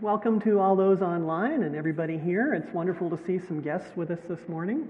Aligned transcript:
Welcome 0.00 0.40
to 0.42 0.60
all 0.60 0.76
those 0.76 1.02
online 1.02 1.64
and 1.64 1.74
everybody 1.74 2.16
here. 2.16 2.54
It's 2.54 2.72
wonderful 2.72 3.10
to 3.10 3.18
see 3.26 3.40
some 3.48 3.60
guests 3.60 3.88
with 3.96 4.12
us 4.12 4.20
this 4.28 4.38
morning. 4.48 4.86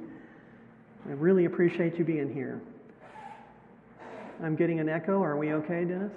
I 1.08 1.12
really 1.12 1.46
appreciate 1.46 1.96
you 1.96 2.04
being 2.04 2.30
here. 2.30 2.60
I'm 4.42 4.54
getting 4.54 4.80
an 4.80 4.90
echo. 4.90 5.22
Are 5.22 5.38
we 5.38 5.54
okay, 5.54 5.86
Dennis? 5.86 6.12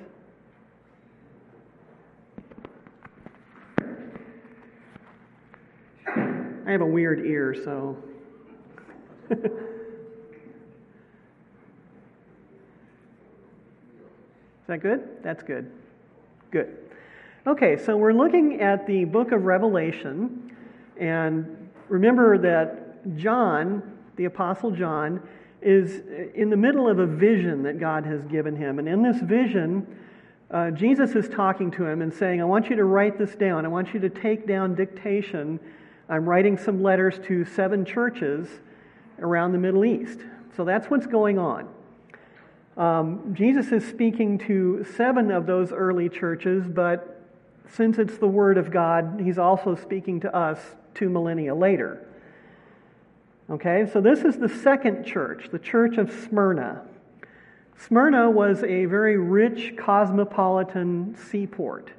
I 6.68 6.72
have 6.72 6.82
a 6.82 6.86
weird 6.86 7.26
ear, 7.26 7.56
so. 7.64 7.96
Is 9.32 9.40
that 14.68 14.82
good? 14.82 15.24
That's 15.24 15.44
good. 15.44 15.72
Good. 16.52 16.85
Okay, 17.48 17.78
so 17.78 17.96
we're 17.96 18.14
looking 18.14 18.60
at 18.60 18.88
the 18.88 19.06
book 19.06 19.32
of 19.32 19.44
Revelation, 19.44 20.56
and 21.00 21.70
remember 21.90 22.40
that 22.40 23.16
John, 23.18 23.98
the 24.16 24.26
Apostle 24.26 24.72
John, 24.72 25.22
is 25.62 26.02
in 26.34 26.50
the 26.50 26.58
middle 26.58 26.90
of 26.90 26.98
a 26.98 27.06
vision 27.06 27.62
that 27.64 27.80
God 27.80 28.04
has 28.06 28.26
given 28.26 28.56
him. 28.56 28.80
And 28.80 28.88
in 28.88 29.04
this 29.04 29.22
vision, 29.22 29.86
uh, 30.50 30.72
Jesus 30.72 31.12
is 31.12 31.30
talking 31.30 31.70
to 31.72 31.86
him 31.86 32.02
and 32.02 32.12
saying, 32.12 32.42
I 32.42 32.46
want 32.46 32.70
you 32.70 32.76
to 32.78 32.84
write 32.84 33.18
this 33.20 33.36
down. 33.36 33.64
I 33.64 33.68
want 33.68 33.94
you 33.94 34.00
to 34.00 34.10
take 34.10 34.48
down 34.48 34.74
dictation 34.74 35.60
I'm 36.08 36.30
writing 36.30 36.58
some 36.58 36.84
letters 36.84 37.20
to 37.26 37.46
seven 37.46 37.84
churches 37.84 38.48
around 39.20 39.54
the 39.54 39.58
Middle 39.58 39.86
East. 39.86 40.20
So 40.56 40.64
that's 40.64 40.88
what's 40.88 41.08
going 41.08 41.40
on. 41.40 41.68
Um, 42.78 43.34
Jesus 43.34 43.72
is 43.72 43.88
speaking 43.88 44.38
to 44.40 44.86
seven 44.96 45.32
of 45.32 45.48
those 45.48 45.72
early 45.72 46.10
churches, 46.10 46.68
but 46.68 47.15
since 47.70 47.98
it's 47.98 48.18
the 48.18 48.28
Word 48.28 48.58
of 48.58 48.72
God, 48.72 49.20
he's 49.24 49.38
also 49.38 49.76
speaking 49.76 50.20
to 50.22 50.36
us 50.36 50.60
two 50.94 51.10
millennia 51.10 51.54
later. 51.54 52.06
Okay, 53.50 53.88
so 53.92 54.02
this 54.02 54.22
is 54.22 54.38
the 54.38 54.50
second 54.50 55.06
church, 55.06 55.50
the 55.52 55.60
church 55.60 55.98
of 55.98 56.12
Smyrna. 56.12 56.82
Smyrna 57.78 58.30
was 58.32 58.64
a 58.64 58.86
very 58.86 59.18
rich 59.18 59.76
cosmopolitan 59.78 61.16
seaport. 61.30 61.92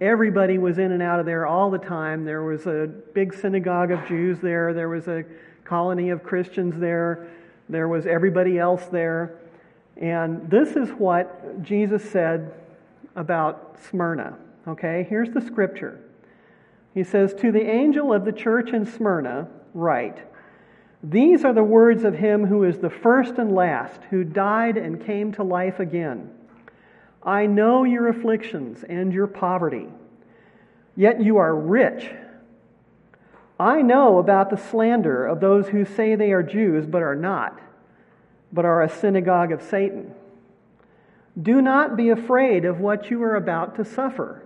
Everybody 0.00 0.58
was 0.58 0.78
in 0.78 0.92
and 0.92 1.02
out 1.02 1.20
of 1.20 1.24
there 1.24 1.46
all 1.46 1.70
the 1.70 1.78
time. 1.78 2.24
There 2.24 2.42
was 2.42 2.66
a 2.66 2.90
big 3.14 3.32
synagogue 3.32 3.90
of 3.90 4.06
Jews 4.06 4.38
there, 4.40 4.74
there 4.74 4.90
was 4.90 5.08
a 5.08 5.24
colony 5.64 6.10
of 6.10 6.22
Christians 6.22 6.78
there, 6.78 7.28
there 7.68 7.88
was 7.88 8.06
everybody 8.06 8.58
else 8.58 8.84
there. 8.86 9.38
And 9.96 10.50
this 10.50 10.76
is 10.76 10.90
what 10.90 11.62
Jesus 11.62 12.08
said 12.10 12.52
about 13.14 13.78
Smyrna. 13.88 14.36
Okay, 14.68 15.06
here's 15.08 15.30
the 15.30 15.40
scripture. 15.40 16.00
He 16.92 17.04
says, 17.04 17.34
To 17.34 17.52
the 17.52 17.68
angel 17.68 18.12
of 18.12 18.24
the 18.24 18.32
church 18.32 18.70
in 18.70 18.84
Smyrna, 18.84 19.48
write, 19.74 20.18
These 21.02 21.44
are 21.44 21.52
the 21.52 21.62
words 21.62 22.02
of 22.02 22.14
him 22.14 22.46
who 22.46 22.64
is 22.64 22.78
the 22.78 22.90
first 22.90 23.34
and 23.34 23.54
last, 23.54 24.00
who 24.10 24.24
died 24.24 24.76
and 24.76 25.04
came 25.04 25.30
to 25.32 25.44
life 25.44 25.78
again. 25.78 26.30
I 27.22 27.46
know 27.46 27.84
your 27.84 28.08
afflictions 28.08 28.82
and 28.82 29.12
your 29.12 29.26
poverty, 29.26 29.86
yet 30.96 31.20
you 31.20 31.36
are 31.36 31.54
rich. 31.54 32.10
I 33.58 33.82
know 33.82 34.18
about 34.18 34.50
the 34.50 34.56
slander 34.56 35.26
of 35.26 35.40
those 35.40 35.68
who 35.68 35.84
say 35.84 36.14
they 36.14 36.32
are 36.32 36.42
Jews 36.42 36.86
but 36.86 37.02
are 37.02 37.16
not, 37.16 37.60
but 38.52 38.64
are 38.64 38.82
a 38.82 38.88
synagogue 38.88 39.52
of 39.52 39.62
Satan. 39.62 40.12
Do 41.40 41.60
not 41.60 41.96
be 41.96 42.08
afraid 42.08 42.64
of 42.64 42.80
what 42.80 43.10
you 43.10 43.22
are 43.22 43.36
about 43.36 43.76
to 43.76 43.84
suffer. 43.84 44.42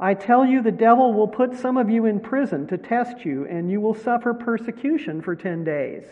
I 0.00 0.14
tell 0.14 0.44
you, 0.44 0.62
the 0.62 0.72
devil 0.72 1.12
will 1.12 1.28
put 1.28 1.54
some 1.54 1.76
of 1.76 1.90
you 1.90 2.06
in 2.06 2.18
prison 2.20 2.66
to 2.68 2.78
test 2.78 3.24
you, 3.24 3.46
and 3.46 3.70
you 3.70 3.80
will 3.80 3.94
suffer 3.94 4.34
persecution 4.34 5.20
for 5.20 5.36
ten 5.36 5.62
days. 5.62 6.04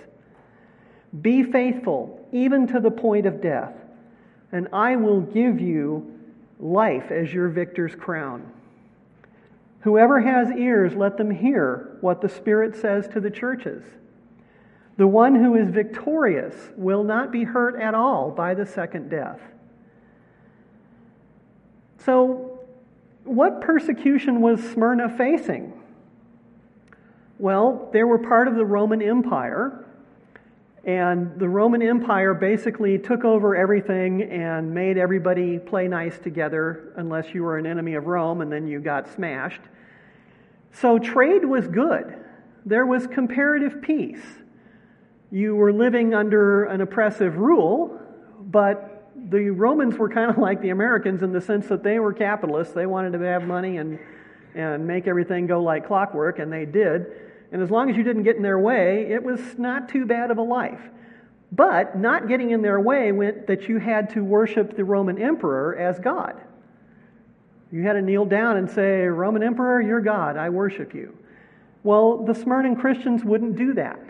Be 1.22 1.43
faithful, 1.43 2.28
even 2.32 2.66
to 2.69 2.81
the 2.81 2.91
point 2.91 3.25
of 3.26 3.41
death 3.41 3.72
and 4.53 4.69
I 4.72 4.97
will 4.97 5.21
give 5.21 5.60
you 5.60 6.19
life 6.59 7.10
as 7.10 7.32
your 7.32 7.49
victor's 7.49 7.94
crown. 7.94 8.50
Whoever 9.81 10.20
has 10.20 10.50
ears, 10.50 10.94
let 10.94 11.16
them 11.16 11.31
hear 11.31 11.97
what 12.00 12.20
the 12.20 12.28
Spirit 12.28 12.76
says 12.76 13.06
to 13.09 13.20
the 13.20 13.31
churches. 13.31 13.84
The 14.97 15.06
one 15.06 15.34
who 15.34 15.55
is 15.55 15.70
victorious 15.70 16.55
will 16.76 17.05
not 17.05 17.31
be 17.31 17.44
hurt 17.44 17.81
at 17.81 17.94
all 17.94 18.31
by 18.31 18.55
the 18.55 18.66
second 18.66 19.09
death. 19.10 19.41
So, 21.99 22.47
what 23.28 23.61
persecution 23.61 24.41
was 24.41 24.61
Smyrna 24.72 25.09
facing? 25.16 25.72
Well, 27.39 27.91
they 27.93 28.03
were 28.03 28.19
part 28.19 28.49
of 28.49 28.56
the 28.56 28.65
Roman 28.65 29.00
Empire, 29.00 29.84
and 30.84 31.38
the 31.38 31.49
Roman 31.49 31.83
Empire 31.83 32.34
basically 32.34 32.99
took 32.99 33.25
over 33.25 33.55
everything 33.55 34.22
and 34.22 34.72
made 34.72 34.97
everybody 34.97 35.59
play 35.59 35.87
nice 35.87 36.19
together, 36.19 36.93
unless 36.97 37.34
you 37.34 37.43
were 37.43 37.59
an 37.59 37.67
enemy 37.67 37.94
of 37.94 38.06
Rome 38.06 38.41
and 38.41 38.50
then 38.50 38.67
you 38.67 38.81
got 38.81 39.12
smashed. 39.15 39.61
So 40.72 40.99
trade 40.99 41.44
was 41.44 41.69
good. 41.69 42.25
There 42.65 42.87
was 42.87 43.06
comparative 43.06 43.83
peace. 43.83 44.25
You 45.31 45.55
were 45.55 45.72
living 45.72 46.15
under 46.15 46.65
an 46.65 46.81
oppressive 46.81 47.37
rule, 47.37 48.00
but 48.41 48.88
the 49.29 49.51
Romans 49.51 49.97
were 49.97 50.09
kind 50.09 50.31
of 50.31 50.39
like 50.49 50.61
the 50.61 50.71
Americans 50.71 51.23
in 51.23 51.33
the 51.33 51.41
sense 51.41 51.67
that 51.69 51.83
they 51.83 51.99
were 51.99 52.12
capitalists. 52.12 52.75
They 52.75 52.87
wanted 52.87 53.12
to 53.12 53.21
have 53.21 53.45
money 53.45 53.79
and, 53.79 53.99
and 54.55 54.87
make 54.87 55.06
everything 55.06 55.47
go 55.47 55.62
like 55.62 55.87
clockwork, 55.87 56.39
and 56.39 56.53
they 56.53 56.65
did. 56.65 57.06
And 57.53 57.62
as 57.62 57.71
long 57.71 57.91
as 57.91 57.97
you 57.97 58.03
didn't 58.03 58.25
get 58.25 58.37
in 58.37 58.43
their 58.43 58.59
way, 58.59 59.11
it 59.11 59.23
was 59.23 59.41
not 59.56 59.89
too 59.89 60.05
bad 60.05 60.31
of 60.31 60.39
a 60.39 60.43
life. 60.43 60.81
But 61.51 61.97
not 61.97 62.29
getting 62.29 62.51
in 62.51 62.61
their 62.61 62.79
way 62.79 63.11
meant 63.11 63.47
that 63.47 63.69
you 63.69 63.79
had 63.79 64.11
to 64.11 64.23
worship 64.23 64.77
the 64.77 64.84
Roman 64.84 65.21
emperor 65.21 65.77
as 65.77 65.99
God. 65.99 66.39
You 67.73 67.83
had 67.83 67.95
to 67.95 68.03
kneel 68.03 68.27
down 68.27 68.56
and 68.56 68.71
say, 68.71 69.03
Roman 69.06 69.43
emperor, 69.43 69.81
you're 69.81 70.00
God, 70.00 70.37
I 70.37 70.50
worship 70.50 70.95
you. 70.95 71.17
Well, 71.83 72.25
the 72.25 72.35
Smyrna 72.35 72.77
Christians 72.77 73.25
wouldn't 73.25 73.56
do 73.56 73.75
that. 73.75 74.00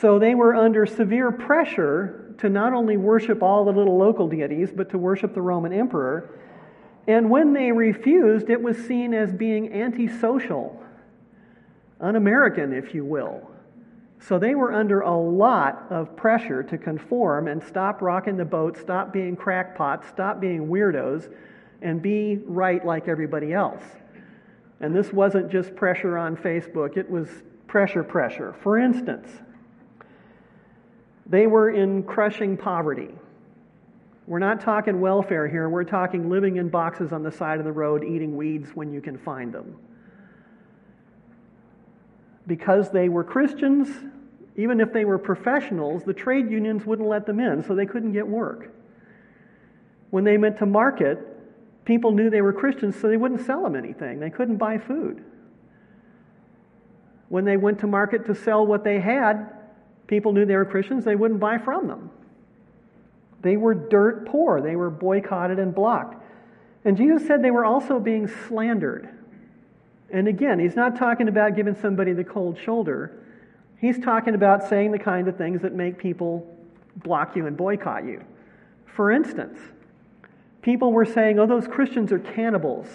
So 0.00 0.18
they 0.18 0.34
were 0.34 0.54
under 0.54 0.86
severe 0.86 1.30
pressure 1.30 2.34
to 2.38 2.48
not 2.48 2.72
only 2.72 2.96
worship 2.96 3.42
all 3.42 3.66
the 3.66 3.72
little 3.72 3.98
local 3.98 4.28
deities, 4.28 4.70
but 4.74 4.88
to 4.90 4.98
worship 4.98 5.34
the 5.34 5.42
Roman 5.42 5.74
emperor. 5.74 6.40
And 7.06 7.28
when 7.28 7.52
they 7.52 7.70
refused, 7.70 8.48
it 8.48 8.62
was 8.62 8.78
seen 8.78 9.12
as 9.12 9.30
being 9.32 9.72
antisocial, 9.74 10.82
un 12.00 12.16
American, 12.16 12.72
if 12.72 12.94
you 12.94 13.04
will. 13.04 13.50
So 14.20 14.38
they 14.38 14.54
were 14.54 14.72
under 14.72 15.00
a 15.00 15.14
lot 15.14 15.86
of 15.90 16.16
pressure 16.16 16.62
to 16.62 16.78
conform 16.78 17.48
and 17.48 17.62
stop 17.62 18.00
rocking 18.00 18.38
the 18.38 18.44
boat, 18.44 18.78
stop 18.78 19.12
being 19.12 19.36
crackpots, 19.36 20.08
stop 20.08 20.40
being 20.40 20.68
weirdos, 20.68 21.30
and 21.82 22.00
be 22.00 22.38
right 22.46 22.84
like 22.84 23.06
everybody 23.06 23.52
else. 23.52 23.82
And 24.80 24.96
this 24.96 25.12
wasn't 25.12 25.50
just 25.50 25.76
pressure 25.76 26.16
on 26.16 26.36
Facebook, 26.36 26.96
it 26.96 27.10
was 27.10 27.28
pressure, 27.66 28.02
pressure. 28.02 28.54
For 28.62 28.78
instance, 28.78 29.28
they 31.30 31.46
were 31.46 31.70
in 31.70 32.02
crushing 32.02 32.56
poverty. 32.56 33.08
We're 34.26 34.40
not 34.40 34.60
talking 34.60 35.00
welfare 35.00 35.48
here. 35.48 35.68
We're 35.68 35.84
talking 35.84 36.28
living 36.28 36.56
in 36.56 36.68
boxes 36.68 37.12
on 37.12 37.22
the 37.22 37.32
side 37.32 37.58
of 37.58 37.64
the 37.64 37.72
road, 37.72 38.04
eating 38.04 38.36
weeds 38.36 38.70
when 38.74 38.92
you 38.92 39.00
can 39.00 39.16
find 39.16 39.52
them. 39.52 39.76
Because 42.46 42.90
they 42.90 43.08
were 43.08 43.22
Christians, 43.22 43.88
even 44.56 44.80
if 44.80 44.92
they 44.92 45.04
were 45.04 45.18
professionals, 45.18 46.02
the 46.02 46.12
trade 46.12 46.50
unions 46.50 46.84
wouldn't 46.84 47.08
let 47.08 47.26
them 47.26 47.38
in, 47.38 47.62
so 47.62 47.74
they 47.76 47.86
couldn't 47.86 48.12
get 48.12 48.26
work. 48.26 48.74
When 50.10 50.24
they 50.24 50.36
went 50.36 50.58
to 50.58 50.66
market, 50.66 51.84
people 51.84 52.10
knew 52.10 52.28
they 52.28 52.40
were 52.40 52.52
Christians, 52.52 52.96
so 53.00 53.06
they 53.06 53.16
wouldn't 53.16 53.46
sell 53.46 53.62
them 53.62 53.76
anything. 53.76 54.18
They 54.18 54.30
couldn't 54.30 54.56
buy 54.56 54.78
food. 54.78 55.24
When 57.28 57.44
they 57.44 57.56
went 57.56 57.78
to 57.80 57.86
market 57.86 58.26
to 58.26 58.34
sell 58.34 58.66
what 58.66 58.82
they 58.82 58.98
had, 58.98 59.59
people 60.10 60.32
knew 60.32 60.44
they 60.44 60.56
were 60.56 60.66
Christians, 60.66 61.04
they 61.04 61.14
wouldn't 61.14 61.40
buy 61.40 61.56
from 61.56 61.86
them. 61.86 62.10
They 63.42 63.56
were 63.56 63.72
dirt 63.72 64.26
poor. 64.26 64.60
They 64.60 64.76
were 64.76 64.90
boycotted 64.90 65.58
and 65.58 65.74
blocked. 65.74 66.22
And 66.84 66.96
Jesus 66.96 67.26
said 67.26 67.42
they 67.42 67.52
were 67.52 67.64
also 67.64 67.98
being 68.00 68.28
slandered. 68.48 69.08
And 70.10 70.26
again, 70.28 70.58
he's 70.58 70.76
not 70.76 70.96
talking 70.96 71.28
about 71.28 71.54
giving 71.54 71.76
somebody 71.76 72.12
the 72.12 72.24
cold 72.24 72.58
shoulder. 72.58 73.22
He's 73.78 73.98
talking 73.98 74.34
about 74.34 74.68
saying 74.68 74.90
the 74.90 74.98
kind 74.98 75.28
of 75.28 75.36
things 75.36 75.62
that 75.62 75.72
make 75.72 75.96
people 75.96 76.54
block 76.96 77.36
you 77.36 77.46
and 77.46 77.56
boycott 77.56 78.04
you. 78.04 78.22
For 78.86 79.12
instance, 79.12 79.58
people 80.60 80.92
were 80.92 81.06
saying, 81.06 81.38
oh, 81.38 81.46
those 81.46 81.68
Christians 81.68 82.10
are 82.12 82.18
cannibals. 82.18 82.88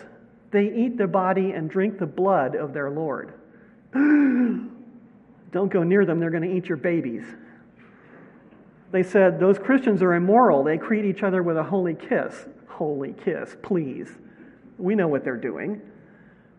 They 0.52 0.72
eat 0.72 0.98
the 0.98 1.08
body 1.08 1.52
and 1.52 1.70
drink 1.70 1.98
the 1.98 2.06
blood 2.06 2.56
of 2.56 2.74
their 2.74 2.92
Lord. 2.92 3.34
Don't 5.56 5.72
go 5.72 5.84
near 5.84 6.06
them, 6.06 6.20
they're 6.20 6.32
going 6.32 6.44
to 6.44 6.54
eat 6.54 6.66
your 6.66 6.78
babies. 6.78 7.24
They 8.92 9.04
said, 9.04 9.40
Those 9.40 9.58
Christians 9.58 10.02
are 10.02 10.14
immoral. 10.14 10.66
They 10.66 10.76
greet 10.76 11.06
each 11.06 11.24
other 11.24 11.42
with 11.42 11.56
a 11.56 11.64
holy 11.64 11.94
kiss. 11.94 12.46
Holy 12.68 13.14
kiss, 13.14 13.56
please. 13.64 14.10
We 14.78 14.96
know 14.96 15.08
what 15.08 15.24
they're 15.24 15.38
doing. 15.38 15.82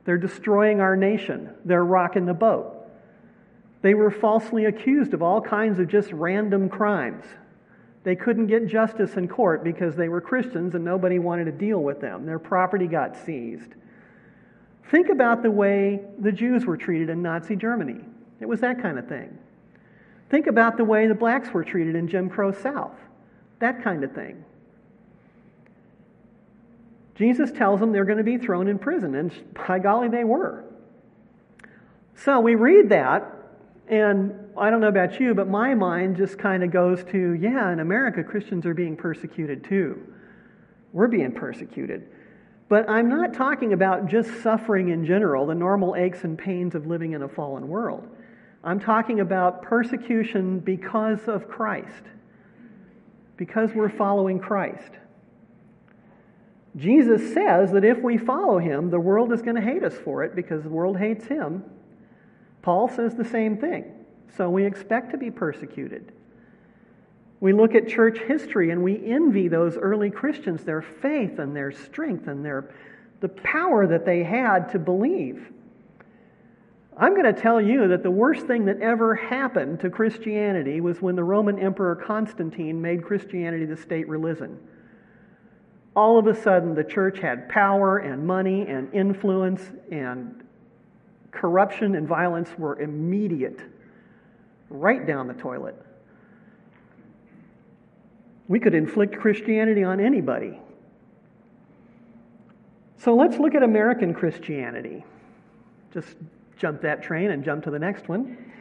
They're 0.06 0.16
destroying 0.16 0.80
our 0.80 0.96
nation, 0.96 1.50
they're 1.66 1.84
rocking 1.84 2.24
the 2.24 2.32
boat. 2.32 2.72
They 3.82 3.92
were 3.92 4.10
falsely 4.10 4.64
accused 4.64 5.12
of 5.12 5.22
all 5.22 5.42
kinds 5.42 5.78
of 5.78 5.88
just 5.88 6.10
random 6.10 6.70
crimes. 6.70 7.26
They 8.02 8.16
couldn't 8.16 8.46
get 8.46 8.66
justice 8.66 9.18
in 9.18 9.28
court 9.28 9.62
because 9.62 9.94
they 9.94 10.08
were 10.08 10.22
Christians 10.22 10.74
and 10.74 10.86
nobody 10.86 11.18
wanted 11.18 11.44
to 11.44 11.52
deal 11.52 11.82
with 11.82 12.00
them. 12.00 12.24
Their 12.24 12.38
property 12.38 12.86
got 12.86 13.14
seized. 13.14 13.74
Think 14.90 15.10
about 15.10 15.42
the 15.42 15.50
way 15.50 16.00
the 16.18 16.32
Jews 16.32 16.64
were 16.64 16.78
treated 16.78 17.10
in 17.10 17.20
Nazi 17.20 17.56
Germany. 17.56 18.00
It 18.40 18.48
was 18.48 18.60
that 18.60 18.80
kind 18.80 18.98
of 18.98 19.08
thing. 19.08 19.36
Think 20.28 20.46
about 20.46 20.76
the 20.76 20.84
way 20.84 21.06
the 21.06 21.14
blacks 21.14 21.50
were 21.50 21.64
treated 21.64 21.94
in 21.94 22.08
Jim 22.08 22.28
Crow 22.28 22.52
South. 22.52 22.96
That 23.60 23.82
kind 23.82 24.04
of 24.04 24.12
thing. 24.12 24.44
Jesus 27.14 27.50
tells 27.50 27.80
them 27.80 27.92
they're 27.92 28.04
going 28.04 28.18
to 28.18 28.24
be 28.24 28.36
thrown 28.36 28.68
in 28.68 28.78
prison, 28.78 29.14
and 29.14 29.32
by 29.66 29.78
golly, 29.78 30.08
they 30.08 30.24
were. 30.24 30.64
So 32.14 32.40
we 32.40 32.54
read 32.54 32.90
that, 32.90 33.32
and 33.88 34.34
I 34.56 34.68
don't 34.70 34.80
know 34.80 34.88
about 34.88 35.18
you, 35.18 35.34
but 35.34 35.48
my 35.48 35.74
mind 35.74 36.16
just 36.16 36.38
kind 36.38 36.62
of 36.62 36.70
goes 36.70 37.04
to, 37.04 37.32
yeah, 37.34 37.72
in 37.72 37.80
America, 37.80 38.22
Christians 38.22 38.66
are 38.66 38.74
being 38.74 38.96
persecuted 38.96 39.64
too. 39.64 40.12
We're 40.92 41.08
being 41.08 41.32
persecuted. 41.32 42.08
But 42.68 42.88
I'm 42.88 43.08
not 43.08 43.32
talking 43.32 43.72
about 43.72 44.08
just 44.08 44.42
suffering 44.42 44.88
in 44.88 45.06
general, 45.06 45.46
the 45.46 45.54
normal 45.54 45.94
aches 45.94 46.24
and 46.24 46.36
pains 46.36 46.74
of 46.74 46.86
living 46.86 47.12
in 47.12 47.22
a 47.22 47.28
fallen 47.28 47.68
world. 47.68 48.08
I'm 48.66 48.80
talking 48.80 49.20
about 49.20 49.62
persecution 49.62 50.58
because 50.58 51.28
of 51.28 51.48
Christ, 51.48 52.02
because 53.36 53.70
we're 53.72 53.88
following 53.88 54.40
Christ. 54.40 54.90
Jesus 56.74 57.32
says 57.32 57.70
that 57.70 57.84
if 57.84 58.02
we 58.02 58.18
follow 58.18 58.58
him, 58.58 58.90
the 58.90 58.98
world 58.98 59.32
is 59.32 59.40
going 59.40 59.54
to 59.54 59.62
hate 59.62 59.84
us 59.84 59.94
for 59.94 60.24
it 60.24 60.34
because 60.34 60.64
the 60.64 60.68
world 60.68 60.98
hates 60.98 61.26
him. 61.26 61.62
Paul 62.60 62.88
says 62.88 63.14
the 63.14 63.24
same 63.24 63.56
thing. 63.56 63.84
So 64.36 64.50
we 64.50 64.66
expect 64.66 65.12
to 65.12 65.16
be 65.16 65.30
persecuted. 65.30 66.10
We 67.38 67.52
look 67.52 67.76
at 67.76 67.86
church 67.86 68.18
history 68.18 68.72
and 68.72 68.82
we 68.82 69.00
envy 69.06 69.46
those 69.46 69.76
early 69.76 70.10
Christians, 70.10 70.64
their 70.64 70.82
faith 70.82 71.38
and 71.38 71.54
their 71.54 71.70
strength 71.70 72.26
and 72.26 72.44
their, 72.44 72.74
the 73.20 73.28
power 73.28 73.86
that 73.86 74.04
they 74.04 74.24
had 74.24 74.70
to 74.72 74.80
believe. 74.80 75.52
I'm 76.98 77.12
going 77.12 77.32
to 77.32 77.38
tell 77.38 77.60
you 77.60 77.88
that 77.88 78.02
the 78.02 78.10
worst 78.10 78.46
thing 78.46 78.64
that 78.66 78.80
ever 78.80 79.14
happened 79.14 79.80
to 79.80 79.90
Christianity 79.90 80.80
was 80.80 81.02
when 81.02 81.14
the 81.14 81.24
Roman 81.24 81.58
Emperor 81.58 81.94
Constantine 81.94 82.80
made 82.80 83.04
Christianity 83.04 83.66
the 83.66 83.76
state 83.76 84.08
religion. 84.08 84.58
All 85.94 86.18
of 86.18 86.26
a 86.26 86.34
sudden, 86.34 86.74
the 86.74 86.84
church 86.84 87.18
had 87.18 87.50
power 87.50 87.98
and 87.98 88.26
money 88.26 88.66
and 88.66 88.92
influence 88.94 89.62
and 89.90 90.42
corruption 91.32 91.94
and 91.96 92.08
violence 92.08 92.50
were 92.56 92.80
immediate, 92.80 93.60
right 94.70 95.06
down 95.06 95.26
the 95.26 95.34
toilet. 95.34 95.76
We 98.48 98.58
could 98.58 98.74
inflict 98.74 99.18
Christianity 99.18 99.84
on 99.84 100.00
anybody. 100.00 100.60
So 102.98 103.14
let's 103.14 103.38
look 103.38 103.54
at 103.54 103.62
American 103.62 104.14
Christianity. 104.14 105.04
Just 105.92 106.16
jump 106.56 106.82
that 106.82 107.02
train 107.02 107.30
and 107.30 107.44
jump 107.44 107.64
to 107.64 107.70
the 107.70 107.78
next 107.78 108.08
one. 108.08 108.52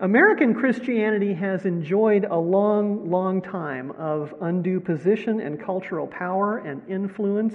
American 0.00 0.54
Christianity 0.54 1.32
has 1.34 1.64
enjoyed 1.64 2.24
a 2.24 2.36
long, 2.36 3.08
long 3.10 3.40
time 3.40 3.92
of 3.92 4.34
undue 4.40 4.80
position 4.80 5.40
and 5.40 5.60
cultural 5.60 6.06
power 6.06 6.58
and 6.58 6.82
influence, 6.88 7.54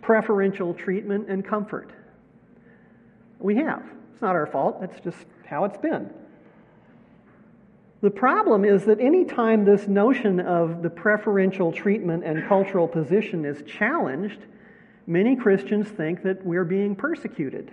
preferential 0.00 0.72
treatment 0.72 1.28
and 1.28 1.44
comfort. 1.44 1.90
We 3.38 3.56
have. 3.56 3.82
It's 4.12 4.22
not 4.22 4.34
our 4.34 4.46
fault, 4.46 4.80
that's 4.80 4.98
just 5.00 5.26
how 5.46 5.64
it's 5.64 5.78
been. 5.78 6.10
The 8.00 8.10
problem 8.10 8.64
is 8.64 8.84
that 8.84 9.00
any 9.00 9.24
time 9.24 9.64
this 9.64 9.88
notion 9.88 10.40
of 10.40 10.82
the 10.82 10.90
preferential 10.90 11.72
treatment 11.72 12.24
and 12.24 12.46
cultural 12.48 12.86
position 12.86 13.44
is 13.44 13.62
challenged, 13.66 14.38
many 15.06 15.34
Christians 15.36 15.88
think 15.88 16.22
that 16.22 16.46
we're 16.46 16.64
being 16.64 16.94
persecuted. 16.94 17.72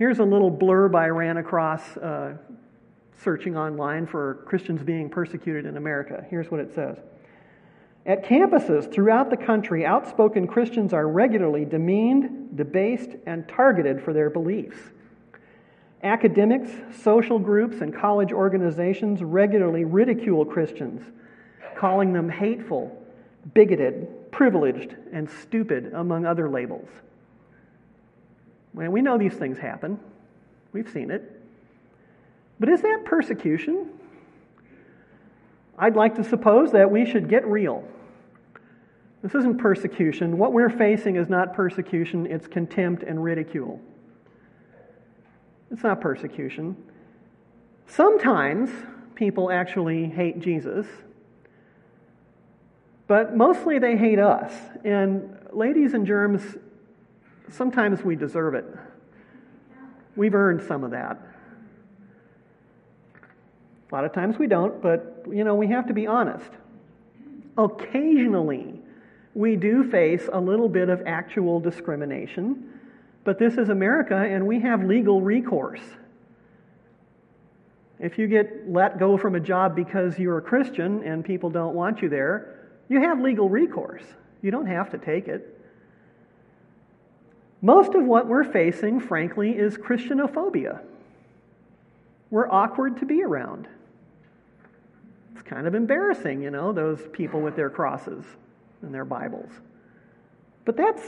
Here's 0.00 0.18
a 0.18 0.24
little 0.24 0.50
blurb 0.50 0.96
I 0.96 1.08
ran 1.08 1.36
across 1.36 1.82
uh, 1.98 2.38
searching 3.22 3.54
online 3.54 4.06
for 4.06 4.36
Christians 4.46 4.82
being 4.82 5.10
persecuted 5.10 5.66
in 5.66 5.76
America. 5.76 6.24
Here's 6.30 6.50
what 6.50 6.58
it 6.58 6.74
says. 6.74 6.96
At 8.06 8.24
campuses 8.24 8.90
throughout 8.90 9.28
the 9.28 9.36
country, 9.36 9.84
outspoken 9.84 10.46
Christians 10.46 10.94
are 10.94 11.06
regularly 11.06 11.66
demeaned, 11.66 12.56
debased, 12.56 13.10
and 13.26 13.46
targeted 13.46 14.02
for 14.02 14.14
their 14.14 14.30
beliefs. 14.30 14.78
Academics, 16.02 16.70
social 17.02 17.38
groups, 17.38 17.82
and 17.82 17.94
college 17.94 18.32
organizations 18.32 19.22
regularly 19.22 19.84
ridicule 19.84 20.46
Christians, 20.46 21.02
calling 21.76 22.14
them 22.14 22.30
hateful, 22.30 23.06
bigoted, 23.52 24.32
privileged, 24.32 24.96
and 25.12 25.28
stupid, 25.28 25.92
among 25.92 26.24
other 26.24 26.48
labels. 26.48 26.88
Well, 28.74 28.90
we 28.90 29.02
know 29.02 29.18
these 29.18 29.34
things 29.34 29.58
happen, 29.58 29.98
we've 30.72 30.88
seen 30.88 31.10
it. 31.10 31.40
But 32.58 32.68
is 32.68 32.82
that 32.82 33.04
persecution? 33.04 33.88
I'd 35.78 35.96
like 35.96 36.16
to 36.16 36.24
suppose 36.24 36.72
that 36.72 36.90
we 36.90 37.06
should 37.06 37.28
get 37.28 37.46
real. 37.46 37.84
This 39.22 39.34
isn't 39.34 39.58
persecution. 39.58 40.38
What 40.38 40.52
we're 40.52 40.70
facing 40.70 41.16
is 41.16 41.28
not 41.28 41.54
persecution, 41.54 42.26
it's 42.26 42.46
contempt 42.46 43.02
and 43.02 43.22
ridicule. 43.22 43.80
It's 45.70 45.82
not 45.82 46.00
persecution. 46.00 46.76
Sometimes 47.86 48.70
people 49.14 49.50
actually 49.50 50.06
hate 50.06 50.40
Jesus, 50.40 50.86
but 53.06 53.36
mostly 53.36 53.78
they 53.78 53.96
hate 53.96 54.18
us. 54.18 54.52
And 54.84 55.36
ladies 55.52 55.94
and 55.94 56.06
germs, 56.06 56.42
sometimes 57.52 58.02
we 58.02 58.16
deserve 58.16 58.54
it. 58.54 58.64
We've 60.16 60.34
earned 60.34 60.62
some 60.62 60.84
of 60.84 60.90
that. 60.90 61.20
A 63.90 63.94
lot 63.94 64.04
of 64.04 64.12
times 64.12 64.38
we 64.38 64.46
don't, 64.46 64.80
but 64.80 65.24
you 65.30 65.44
know, 65.44 65.54
we 65.54 65.68
have 65.68 65.86
to 65.88 65.94
be 65.94 66.06
honest. 66.06 66.50
Occasionally, 67.58 68.80
we 69.34 69.56
do 69.56 69.90
face 69.90 70.28
a 70.32 70.40
little 70.40 70.68
bit 70.68 70.88
of 70.88 71.02
actual 71.06 71.60
discrimination, 71.60 72.80
but 73.24 73.38
this 73.38 73.54
is 73.54 73.68
America 73.68 74.16
and 74.16 74.46
we 74.46 74.60
have 74.60 74.84
legal 74.84 75.20
recourse. 75.20 75.82
If 77.98 78.16
you 78.18 78.28
get 78.28 78.68
let 78.68 78.98
go 78.98 79.18
from 79.18 79.34
a 79.34 79.40
job 79.40 79.76
because 79.76 80.18
you're 80.18 80.38
a 80.38 80.42
Christian 80.42 81.02
and 81.04 81.24
people 81.24 81.50
don't 81.50 81.74
want 81.74 82.00
you 82.00 82.08
there, 82.08 82.70
you 82.88 83.00
have 83.00 83.20
legal 83.20 83.48
recourse. 83.48 84.02
You 84.40 84.50
don't 84.50 84.66
have 84.66 84.90
to 84.90 84.98
take 84.98 85.28
it. 85.28 85.59
Most 87.62 87.94
of 87.94 88.04
what 88.04 88.26
we're 88.26 88.44
facing, 88.44 89.00
frankly, 89.00 89.50
is 89.50 89.76
Christianophobia. 89.76 90.80
We're 92.30 92.48
awkward 92.48 92.98
to 92.98 93.06
be 93.06 93.22
around. 93.22 93.68
It's 95.32 95.42
kind 95.42 95.66
of 95.66 95.74
embarrassing, 95.74 96.42
you 96.42 96.50
know, 96.50 96.72
those 96.72 97.00
people 97.12 97.40
with 97.40 97.56
their 97.56 97.70
crosses 97.70 98.24
and 98.82 98.94
their 98.94 99.04
Bibles. 99.04 99.50
But 100.64 100.76
that's 100.76 101.02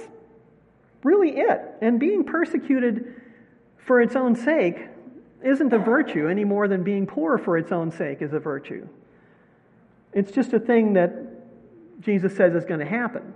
really 1.02 1.38
it. 1.38 1.60
And 1.80 1.98
being 1.98 2.24
persecuted 2.24 3.20
for 3.78 4.00
its 4.00 4.14
own 4.14 4.34
sake 4.34 4.88
isn't 5.42 5.72
a 5.72 5.78
virtue 5.78 6.28
any 6.28 6.44
more 6.44 6.68
than 6.68 6.82
being 6.82 7.06
poor 7.06 7.38
for 7.38 7.56
its 7.56 7.72
own 7.72 7.90
sake 7.90 8.22
is 8.22 8.32
a 8.32 8.38
virtue. 8.38 8.86
It's 10.12 10.30
just 10.30 10.52
a 10.52 10.60
thing 10.60 10.92
that 10.94 11.12
Jesus 12.00 12.36
says 12.36 12.54
is 12.54 12.64
going 12.64 12.80
to 12.80 12.86
happen. 12.86 13.34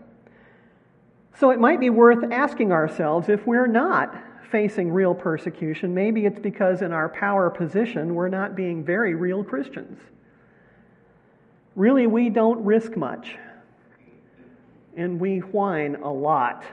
So 1.38 1.50
it 1.50 1.60
might 1.60 1.80
be 1.80 1.90
worth 1.90 2.32
asking 2.32 2.72
ourselves 2.72 3.28
if 3.28 3.46
we're 3.46 3.66
not 3.66 4.16
facing 4.50 4.90
real 4.90 5.14
persecution, 5.14 5.92
maybe 5.92 6.24
it's 6.24 6.38
because 6.38 6.80
in 6.80 6.92
our 6.92 7.10
power 7.10 7.50
position 7.50 8.14
we're 8.14 8.28
not 8.28 8.56
being 8.56 8.82
very 8.82 9.14
real 9.14 9.44
Christians. 9.44 10.00
Really, 11.74 12.06
we 12.06 12.30
don't 12.30 12.64
risk 12.64 12.96
much. 12.96 13.36
And 14.96 15.20
we 15.20 15.40
whine 15.40 15.96
a 15.96 16.10
lot. 16.10 16.64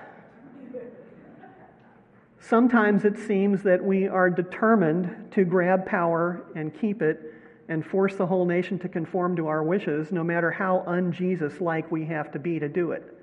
Sometimes 2.39 3.03
it 3.03 3.17
seems 3.17 3.63
that 3.63 3.83
we 3.83 4.07
are 4.07 4.29
determined 4.29 5.31
to 5.31 5.43
grab 5.43 5.85
power 5.85 6.45
and 6.55 6.77
keep 6.79 7.01
it 7.01 7.33
and 7.67 7.85
force 7.85 8.15
the 8.15 8.25
whole 8.25 8.45
nation 8.45 8.79
to 8.79 8.87
conform 8.87 9.35
to 9.35 9.47
our 9.47 9.63
wishes, 9.63 10.11
no 10.11 10.23
matter 10.23 10.51
how 10.51 10.83
un 10.87 11.11
Jesus 11.11 11.59
like 11.59 11.91
we 11.91 12.05
have 12.05 12.31
to 12.31 12.39
be 12.39 12.59
to 12.59 12.69
do 12.69 12.91
it. 12.91 13.17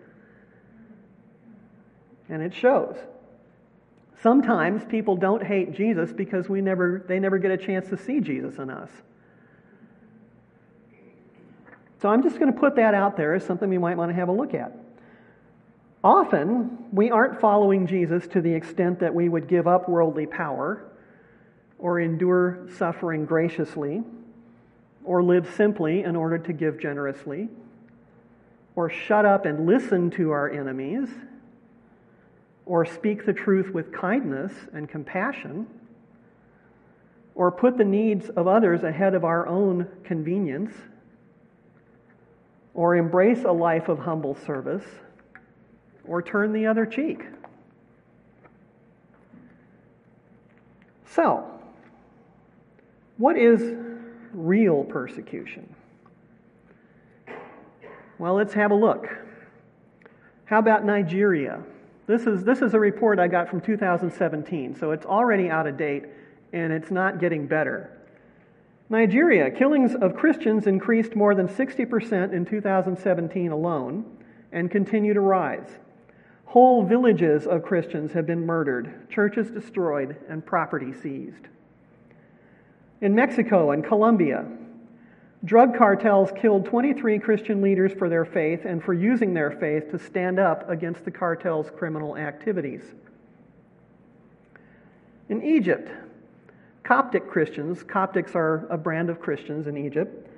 And 2.31 2.43
it 2.43 2.55
shows. 2.55 2.97
Sometimes 4.23 4.85
people 4.85 5.17
don't 5.17 5.43
hate 5.43 5.73
Jesus 5.73 6.13
because 6.13 6.49
we 6.49 6.61
never, 6.61 7.05
they 7.09 7.19
never 7.19 7.39
get 7.39 7.51
a 7.51 7.57
chance 7.57 7.89
to 7.89 7.97
see 7.97 8.21
Jesus 8.21 8.57
in 8.59 8.71
us. 8.71 8.91
So 12.01 12.09
I'm 12.09 12.23
just 12.23 12.39
going 12.39 12.53
to 12.53 12.59
put 12.59 12.77
that 12.77 12.95
out 12.95 13.17
there 13.17 13.35
as 13.35 13.45
something 13.45 13.69
we 13.69 13.79
might 13.79 13.97
want 13.97 14.11
to 14.11 14.15
have 14.15 14.29
a 14.29 14.33
look 14.33 14.55
at. 14.55 14.75
Often, 16.03 16.79
we 16.93 17.11
aren't 17.11 17.41
following 17.41 17.87
Jesus 17.87 18.27
to 18.29 18.41
the 18.41 18.53
extent 18.53 19.01
that 19.01 19.15
we 19.15 19.29
would 19.29 19.49
give 19.49 19.67
up 19.67 19.89
worldly 19.89 20.27
power 20.27 20.85
or 21.79 22.01
endure 22.01 22.67
suffering 22.77 23.27
graciously 23.27 24.03
or 25.05 25.23
live 25.23 25.53
simply 25.57 26.05
in 26.05 26.17
order 26.17 26.39
to 26.39 26.53
give 26.53 26.79
generously 26.79 27.49
or 28.77 28.89
shut 28.89 29.27
up 29.27 29.45
and 29.45 29.67
listen 29.67 30.11
to 30.11 30.31
our 30.31 30.49
enemies 30.49 31.09
or 32.67 32.85
speak 32.85 33.27
the 33.27 33.33
truth 33.33 33.73
with 33.73 33.93
kindness 33.93 34.53
and 34.73 34.89
compassion 34.89 35.67
or 37.35 37.51
put 37.51 37.79
the 37.79 37.85
needs 37.85 38.29
of 38.31 38.47
others 38.47 38.83
ahead 38.83 39.15
of 39.15 39.25
our 39.25 39.47
own 39.47 39.87
convenience 40.05 40.73
or 42.75 42.97
embrace 42.97 43.45
a 43.45 43.53
life 43.53 43.89
of 43.89 43.99
humble 43.99 44.35
service 44.35 44.85
or 46.05 46.23
turn 46.23 46.53
the 46.53 46.67
other 46.67 46.87
cheek. 46.87 47.25
So, 51.07 51.45
what 53.17 53.37
is 53.37 53.75
real 54.33 54.85
persecution? 54.85 55.75
Well, 58.19 58.35
let's 58.35 58.55
have 58.55 58.71
a 58.71 58.75
look. 58.75 59.09
How 60.45 60.59
about 60.59 60.85
Nigeria? 60.85 61.63
This 62.11 62.27
is, 62.27 62.43
this 62.43 62.61
is 62.61 62.75
a 62.75 62.81
report 62.81 63.21
I 63.21 63.29
got 63.29 63.49
from 63.49 63.61
2017, 63.61 64.75
so 64.75 64.91
it's 64.91 65.07
already 65.07 65.49
out 65.49 65.69
of 65.69 65.77
date 65.77 66.07
and 66.53 66.73
it's 66.73 66.91
not 66.91 67.21
getting 67.21 67.47
better. 67.47 67.97
Nigeria, 68.89 69.49
killings 69.49 69.95
of 69.95 70.17
Christians 70.17 70.67
increased 70.67 71.15
more 71.15 71.37
than 71.37 71.47
60% 71.47 72.33
in 72.33 72.45
2017 72.45 73.53
alone 73.53 74.05
and 74.51 74.69
continue 74.69 75.15
to 75.15 75.21
rise. 75.21 75.69
Whole 76.47 76.85
villages 76.85 77.47
of 77.47 77.63
Christians 77.63 78.11
have 78.11 78.27
been 78.27 78.45
murdered, 78.45 79.09
churches 79.09 79.49
destroyed, 79.53 80.17
and 80.29 80.45
property 80.45 80.93
seized. 80.93 81.47
In 83.01 83.15
Mexico 83.15 83.71
and 83.71 83.85
Colombia, 83.85 84.45
drug 85.45 85.77
cartels 85.77 86.31
killed 86.37 86.67
23 86.67 87.19
Christian 87.19 87.63
leaders 87.63 87.93
for 87.93 88.09
their 88.09 88.25
faith 88.25 88.65
and 88.65 88.83
for 88.83 88.95
using 88.95 89.35
their 89.35 89.51
faith 89.51 89.91
to 89.91 89.99
stand 89.99 90.39
up 90.39 90.69
against 90.69 91.05
the 91.05 91.11
cartel's 91.11 91.71
criminal 91.71 92.17
activities. 92.17 92.83
In 95.29 95.43
Egypt, 95.43 95.91
Coptic 96.83 97.29
Christians, 97.29 97.83
Coptics 97.83 98.35
are 98.35 98.67
a 98.69 98.77
brand 98.77 99.11
of 99.11 99.21
Christians 99.21 99.67
in 99.67 99.77
Egypt, 99.77 100.29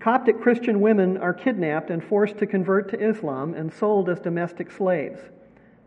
Coptic 0.00 0.40
Christian 0.40 0.80
women 0.80 1.18
are 1.18 1.34
kidnapped 1.34 1.90
and 1.90 2.02
forced 2.02 2.38
to 2.38 2.46
convert 2.46 2.88
to 2.88 2.98
Islam 2.98 3.52
and 3.52 3.70
sold 3.70 4.08
as 4.08 4.18
domestic 4.18 4.70
slaves, 4.70 5.20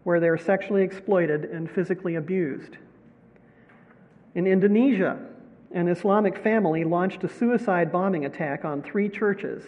where 0.04 0.20
they 0.20 0.30
are 0.30 0.38
sexually 0.38 0.84
exploited 0.84 1.46
and 1.46 1.70
physically 1.70 2.16
abused. 2.16 2.78
In 4.36 4.46
Indonesia, 4.46 5.18
an 5.74 5.88
Islamic 5.88 6.38
family 6.38 6.84
launched 6.84 7.24
a 7.24 7.30
suicide 7.30 7.92
bombing 7.92 8.26
attack 8.26 8.64
on 8.64 8.82
three 8.82 9.10
churches, 9.10 9.64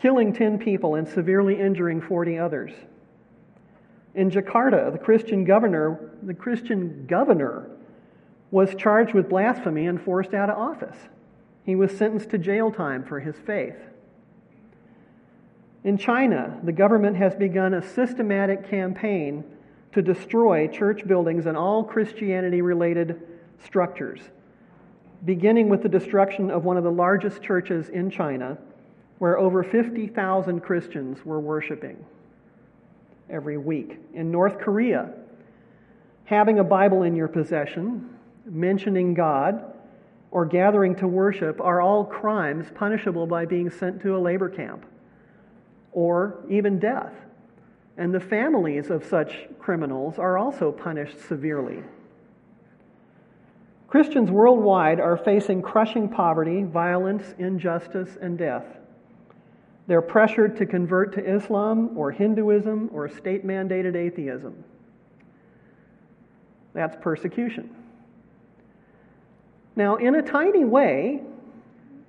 killing 0.00 0.32
10 0.32 0.58
people 0.58 0.94
and 0.94 1.06
severely 1.06 1.60
injuring 1.60 2.00
40 2.00 2.38
others. 2.38 2.72
In 4.14 4.30
Jakarta, 4.30 4.90
the 4.90 4.98
Christian 4.98 5.44
governor, 5.44 6.10
the 6.22 6.34
Christian 6.34 7.06
governor 7.06 7.70
was 8.50 8.74
charged 8.74 9.14
with 9.14 9.28
blasphemy 9.28 9.86
and 9.86 10.00
forced 10.00 10.34
out 10.34 10.50
of 10.50 10.58
office. 10.58 10.96
He 11.64 11.76
was 11.76 11.96
sentenced 11.96 12.30
to 12.30 12.38
jail 12.38 12.70
time 12.70 13.04
for 13.04 13.20
his 13.20 13.36
faith. 13.36 13.76
In 15.84 15.96
China, 15.98 16.60
the 16.62 16.72
government 16.72 17.16
has 17.16 17.34
begun 17.34 17.74
a 17.74 17.82
systematic 17.82 18.68
campaign 18.68 19.44
to 19.92 20.02
destroy 20.02 20.68
church 20.68 21.06
buildings 21.06 21.46
and 21.46 21.56
all 21.56 21.84
Christianity 21.84 22.62
related 22.62 23.20
structures, 23.64 24.20
beginning 25.24 25.68
with 25.68 25.82
the 25.82 25.88
destruction 25.88 26.50
of 26.50 26.64
one 26.64 26.76
of 26.76 26.84
the 26.84 26.90
largest 26.90 27.42
churches 27.42 27.88
in 27.88 28.10
China, 28.10 28.58
where 29.18 29.38
over 29.38 29.62
50,000 29.62 30.60
Christians 30.60 31.24
were 31.24 31.40
worshiping 31.40 32.04
every 33.30 33.56
week. 33.56 33.98
In 34.14 34.30
North 34.30 34.58
Korea, 34.58 35.12
having 36.24 36.58
a 36.58 36.64
Bible 36.64 37.02
in 37.04 37.14
your 37.14 37.28
possession, 37.28 38.10
mentioning 38.44 39.14
God, 39.14 39.72
or 40.32 40.46
gathering 40.46 40.96
to 40.96 41.06
worship 41.06 41.60
are 41.60 41.80
all 41.80 42.04
crimes 42.04 42.66
punishable 42.74 43.26
by 43.26 43.44
being 43.44 43.70
sent 43.70 44.00
to 44.02 44.16
a 44.16 44.18
labor 44.18 44.48
camp 44.48 44.84
or 45.92 46.42
even 46.48 46.78
death. 46.78 47.12
And 47.96 48.12
the 48.14 48.20
families 48.20 48.90
of 48.90 49.04
such 49.04 49.46
criminals 49.58 50.18
are 50.18 50.38
also 50.38 50.72
punished 50.72 51.20
severely. 51.28 51.82
Christians 53.92 54.30
worldwide 54.30 55.00
are 55.00 55.18
facing 55.18 55.60
crushing 55.60 56.08
poverty, 56.08 56.62
violence, 56.62 57.34
injustice, 57.38 58.16
and 58.22 58.38
death. 58.38 58.64
They're 59.86 60.00
pressured 60.00 60.56
to 60.56 60.64
convert 60.64 61.12
to 61.16 61.22
Islam 61.22 61.90
or 61.94 62.10
Hinduism 62.10 62.88
or 62.90 63.06
state 63.10 63.46
mandated 63.46 63.94
atheism. 63.94 64.64
That's 66.72 66.96
persecution. 67.02 67.68
Now, 69.76 69.96
in 69.96 70.14
a 70.14 70.22
tiny 70.22 70.64
way, 70.64 71.20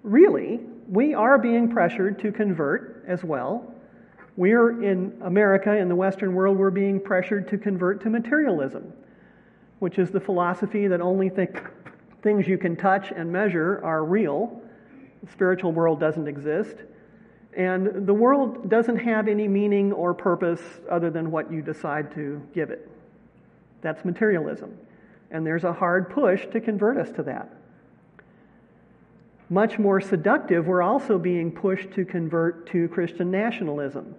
really, 0.03 0.61
we 0.87 1.13
are 1.13 1.37
being 1.37 1.69
pressured 1.69 2.17
to 2.19 2.31
convert 2.31 3.03
as 3.05 3.25
well. 3.25 3.75
We're 4.37 4.81
in 4.81 5.17
America, 5.21 5.75
in 5.75 5.89
the 5.89 5.97
Western 5.97 6.33
world, 6.33 6.57
we're 6.57 6.71
being 6.71 7.01
pressured 7.01 7.49
to 7.49 7.57
convert 7.57 7.99
to 8.03 8.09
materialism, 8.09 8.93
which 9.83 9.99
is 9.99 10.11
the 10.11 10.19
philosophy 10.21 10.87
that 10.87 11.01
only 11.01 11.29
th- 11.29 11.49
things 12.21 12.47
you 12.47 12.57
can 12.57 12.73
touch 12.73 13.11
and 13.13 13.29
measure 13.29 13.81
are 13.83 14.05
real. 14.05 14.61
The 15.21 15.29
spiritual 15.29 15.73
world 15.73 15.99
doesn't 15.99 16.25
exist. 16.25 16.77
And 17.57 18.07
the 18.07 18.13
world 18.13 18.69
doesn't 18.69 18.95
have 18.95 19.27
any 19.27 19.45
meaning 19.49 19.91
or 19.91 20.13
purpose 20.13 20.61
other 20.89 21.09
than 21.09 21.31
what 21.31 21.51
you 21.51 21.61
decide 21.61 22.15
to 22.15 22.41
give 22.55 22.69
it. 22.69 22.89
That's 23.81 24.05
materialism. 24.05 24.73
And 25.31 25.45
there's 25.45 25.65
a 25.65 25.73
hard 25.73 26.09
push 26.09 26.45
to 26.53 26.61
convert 26.61 26.95
us 26.95 27.11
to 27.17 27.23
that. 27.23 27.53
Much 29.49 29.79
more 29.79 29.99
seductive, 29.99 30.65
we're 30.65 30.81
also 30.81 31.19
being 31.19 31.51
pushed 31.51 31.91
to 31.91 32.05
convert 32.05 32.67
to 32.67 32.87
Christian 32.87 33.29
nationalism, 33.29 34.15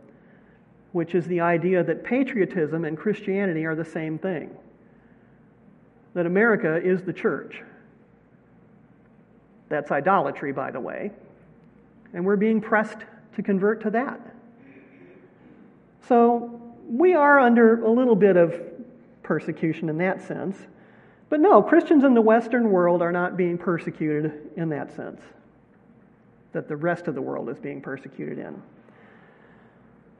which 0.92 1.14
is 1.14 1.24
the 1.24 1.40
idea 1.40 1.82
that 1.82 2.04
patriotism 2.04 2.84
and 2.84 2.98
Christianity 2.98 3.64
are 3.64 3.74
the 3.74 3.82
same 3.82 4.18
thing. 4.18 4.54
That 6.14 6.26
America 6.26 6.76
is 6.76 7.02
the 7.02 7.12
church. 7.12 7.62
That's 9.68 9.90
idolatry, 9.90 10.52
by 10.52 10.70
the 10.70 10.80
way. 10.80 11.10
And 12.12 12.24
we're 12.24 12.36
being 12.36 12.60
pressed 12.60 12.98
to 13.34 13.42
convert 13.42 13.82
to 13.82 13.90
that. 13.90 14.20
So 16.08 16.60
we 16.88 17.14
are 17.14 17.40
under 17.40 17.84
a 17.84 17.90
little 17.90 18.14
bit 18.14 18.36
of 18.36 18.54
persecution 19.22 19.88
in 19.88 19.98
that 19.98 20.22
sense. 20.22 20.56
But 21.30 21.40
no, 21.40 21.62
Christians 21.62 22.04
in 22.04 22.14
the 22.14 22.20
Western 22.20 22.70
world 22.70 23.02
are 23.02 23.10
not 23.10 23.36
being 23.36 23.58
persecuted 23.58 24.52
in 24.56 24.68
that 24.68 24.94
sense, 24.94 25.20
that 26.52 26.68
the 26.68 26.76
rest 26.76 27.08
of 27.08 27.14
the 27.14 27.22
world 27.22 27.48
is 27.48 27.58
being 27.58 27.80
persecuted 27.80 28.38
in. 28.38 28.62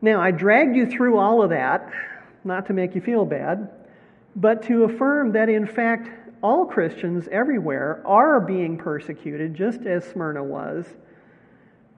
Now, 0.01 0.21
I 0.21 0.33
dragged 0.33 0.75
you 0.75 0.91
through 0.91 1.19
all 1.19 1.43
of 1.43 1.51
that, 1.51 1.93
not 2.43 2.67
to 2.67 2.73
make 2.73 2.95
you 2.95 3.01
feel 3.01 3.25
bad, 3.25 3.71
but 4.37 4.63
to 4.65 4.85
affirm 4.85 5.33
that 5.33 5.49
in 5.49 5.67
fact, 5.67 6.09
all 6.43 6.67
Christians 6.67 7.29
everywhere 7.31 8.03
are 8.05 8.41
being 8.41 8.77
persecuted, 8.77 9.55
just 9.55 9.87
as 9.87 10.05
Smyrna 10.05 10.43
was, 10.43 10.85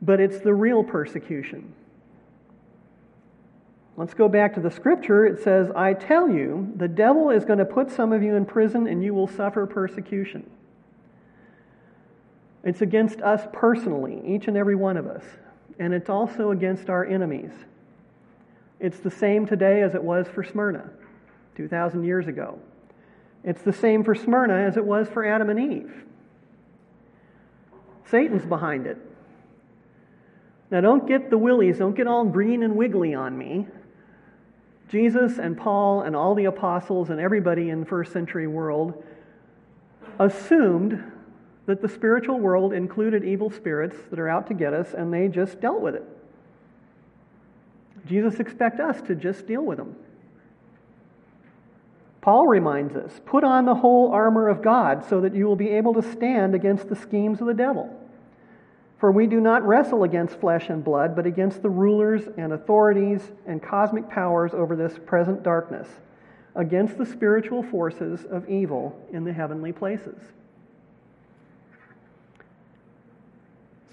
but 0.03 0.21
it's 0.21 0.39
the 0.41 0.55
real 0.55 0.85
persecution. 0.85 1.73
Let's 3.97 4.15
go 4.15 4.29
back 4.29 4.55
to 4.55 4.61
the 4.61 4.71
scripture. 4.71 5.25
It 5.25 5.43
says, 5.43 5.71
I 5.75 5.95
tell 5.95 6.29
you, 6.29 6.71
the 6.77 6.87
devil 6.87 7.31
is 7.31 7.47
going 7.47 7.59
to 7.59 7.65
put 7.65 7.91
some 7.91 8.13
of 8.13 8.23
you 8.23 8.37
in 8.37 8.45
prison 8.45 8.87
and 8.87 9.03
you 9.03 9.15
will 9.15 9.27
suffer 9.27 9.67
persecution. 9.67 10.49
It's 12.63 12.83
against 12.83 13.23
us 13.23 13.47
personally, 13.53 14.23
each 14.27 14.49
and 14.49 14.57
every 14.57 14.77
one 14.77 14.99
of 14.99 15.07
us. 15.07 15.25
And 15.79 15.95
it's 15.95 16.11
also 16.11 16.51
against 16.51 16.91
our 16.91 17.07
enemies. 17.07 17.53
It's 18.79 18.99
the 18.99 19.11
same 19.11 19.47
today 19.47 19.81
as 19.81 19.95
it 19.95 20.03
was 20.03 20.29
for 20.29 20.45
Smyrna 20.45 20.91
2,000 21.57 22.05
years 22.05 22.27
ago. 22.27 22.59
It's 23.43 23.63
the 23.63 23.73
same 23.73 24.05
for 24.05 24.15
Smyrna 24.15 24.55
as 24.55 24.77
it 24.77 24.85
was 24.85 25.09
for 25.09 25.25
Adam 25.25 25.51
and 25.51 25.61
Eve. 25.61 26.05
Satan's 28.07 28.45
behind 28.45 28.87
it. 28.87 28.99
Now, 30.71 30.81
don't 30.81 31.07
get 31.07 31.31
the 31.31 31.39
willies, 31.39 31.79
don't 31.79 31.95
get 31.95 32.07
all 32.07 32.25
green 32.25 32.63
and 32.63 32.77
wiggly 32.77 33.15
on 33.15 33.39
me. 33.39 33.67
Jesus 34.89 35.39
and 35.39 35.57
Paul 35.57 36.03
and 36.03 36.15
all 36.15 36.35
the 36.35 36.45
apostles 36.45 37.11
and 37.11 37.21
everybody 37.21 37.71
in 37.71 37.81
the 37.81 37.87
first 37.87 38.13
century 38.13 38.47
world 38.47 39.05
assumed 40.19 41.13
that 41.67 41.83
the 41.83 41.89
spiritual 41.89 42.39
world 42.39 42.73
included 42.73 43.25
evil 43.25 43.51
spirits 43.51 43.97
that 44.11 44.19
are 44.19 44.29
out 44.29 44.47
to 44.47 44.55
get 44.55 44.73
us, 44.73 44.95
and 44.95 45.13
they 45.13 45.29
just 45.29 45.61
dealt 45.61 45.81
with 45.81 45.97
it. 45.97 46.05
Jesus 48.07 48.39
expects 48.39 48.79
us 48.79 49.03
to 49.03 49.17
just 49.17 49.47
deal 49.47 49.63
with 49.63 49.79
them. 49.79 49.97
Paul 52.27 52.49
reminds 52.49 52.97
us 52.97 53.21
put 53.25 53.45
on 53.45 53.67
the 53.67 53.77
whole 53.77 54.11
armor 54.11 54.49
of 54.49 54.61
God 54.61 55.05
so 55.09 55.21
that 55.21 55.33
you 55.33 55.47
will 55.47 55.55
be 55.55 55.69
able 55.69 55.95
to 55.95 56.03
stand 56.03 56.57
against 56.57 56.89
the 56.89 56.97
schemes 56.97 57.41
of 57.41 57.47
the 57.47 57.55
devil. 57.55 57.89
For 58.99 59.13
we 59.13 59.29
do 59.29 59.41
not 59.41 59.65
wrestle 59.65 60.03
against 60.03 60.41
flesh 60.41 60.69
and 60.69 60.83
blood, 60.83 61.15
but 61.15 61.25
against 61.25 61.63
the 61.63 61.69
rulers 61.69 62.23
and 62.37 62.53
authorities 62.53 63.21
and 63.47 63.63
cosmic 63.63 64.11
powers 64.11 64.55
over 64.55 64.75
this 64.75 64.99
present 65.07 65.45
darkness, 65.45 65.87
against 66.57 66.99
the 66.99 67.07
spiritual 67.07 67.63
forces 67.63 68.25
of 68.25 68.51
evil 68.51 69.01
in 69.13 69.23
the 69.23 69.33
heavenly 69.33 69.71
places. 69.71 70.19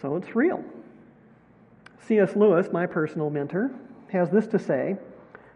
So 0.01 0.15
it's 0.15 0.35
real. 0.35 0.65
C.S. 2.07 2.35
Lewis, 2.35 2.69
my 2.71 2.87
personal 2.87 3.29
mentor, 3.29 3.69
has 4.11 4.31
this 4.31 4.47
to 4.47 4.57
say. 4.57 4.97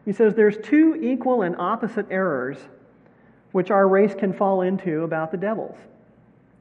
He 0.07 0.13
says 0.13 0.35
there's 0.35 0.55
two 0.63 0.95
equal 1.01 1.41
and 1.41 1.53
opposite 1.57 2.05
errors 2.09 2.57
which 3.51 3.71
our 3.71 3.89
race 3.89 4.15
can 4.15 4.31
fall 4.31 4.61
into 4.61 5.03
about 5.03 5.31
the 5.31 5.37
devils. 5.37 5.75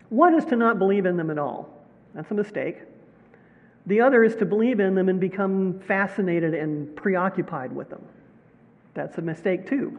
One 0.09 0.35
is 0.35 0.45
to 0.47 0.57
not 0.57 0.81
believe 0.81 1.07
in 1.07 1.17
them 1.17 1.31
at 1.31 1.39
all. 1.39 1.69
That's 2.13 2.29
a 2.33 2.35
mistake. 2.35 2.79
The 3.87 4.01
other 4.01 4.25
is 4.25 4.35
to 4.37 4.47
believe 4.47 4.81
in 4.81 4.97
them 4.97 5.09
and 5.09 5.21
become 5.21 5.79
fascinated 5.79 6.55
and 6.55 6.97
preoccupied 6.97 7.71
with 7.71 7.89
them. 7.89 8.03
That's 8.95 9.17
a 9.19 9.23
mistake 9.23 9.69
too. 9.69 9.97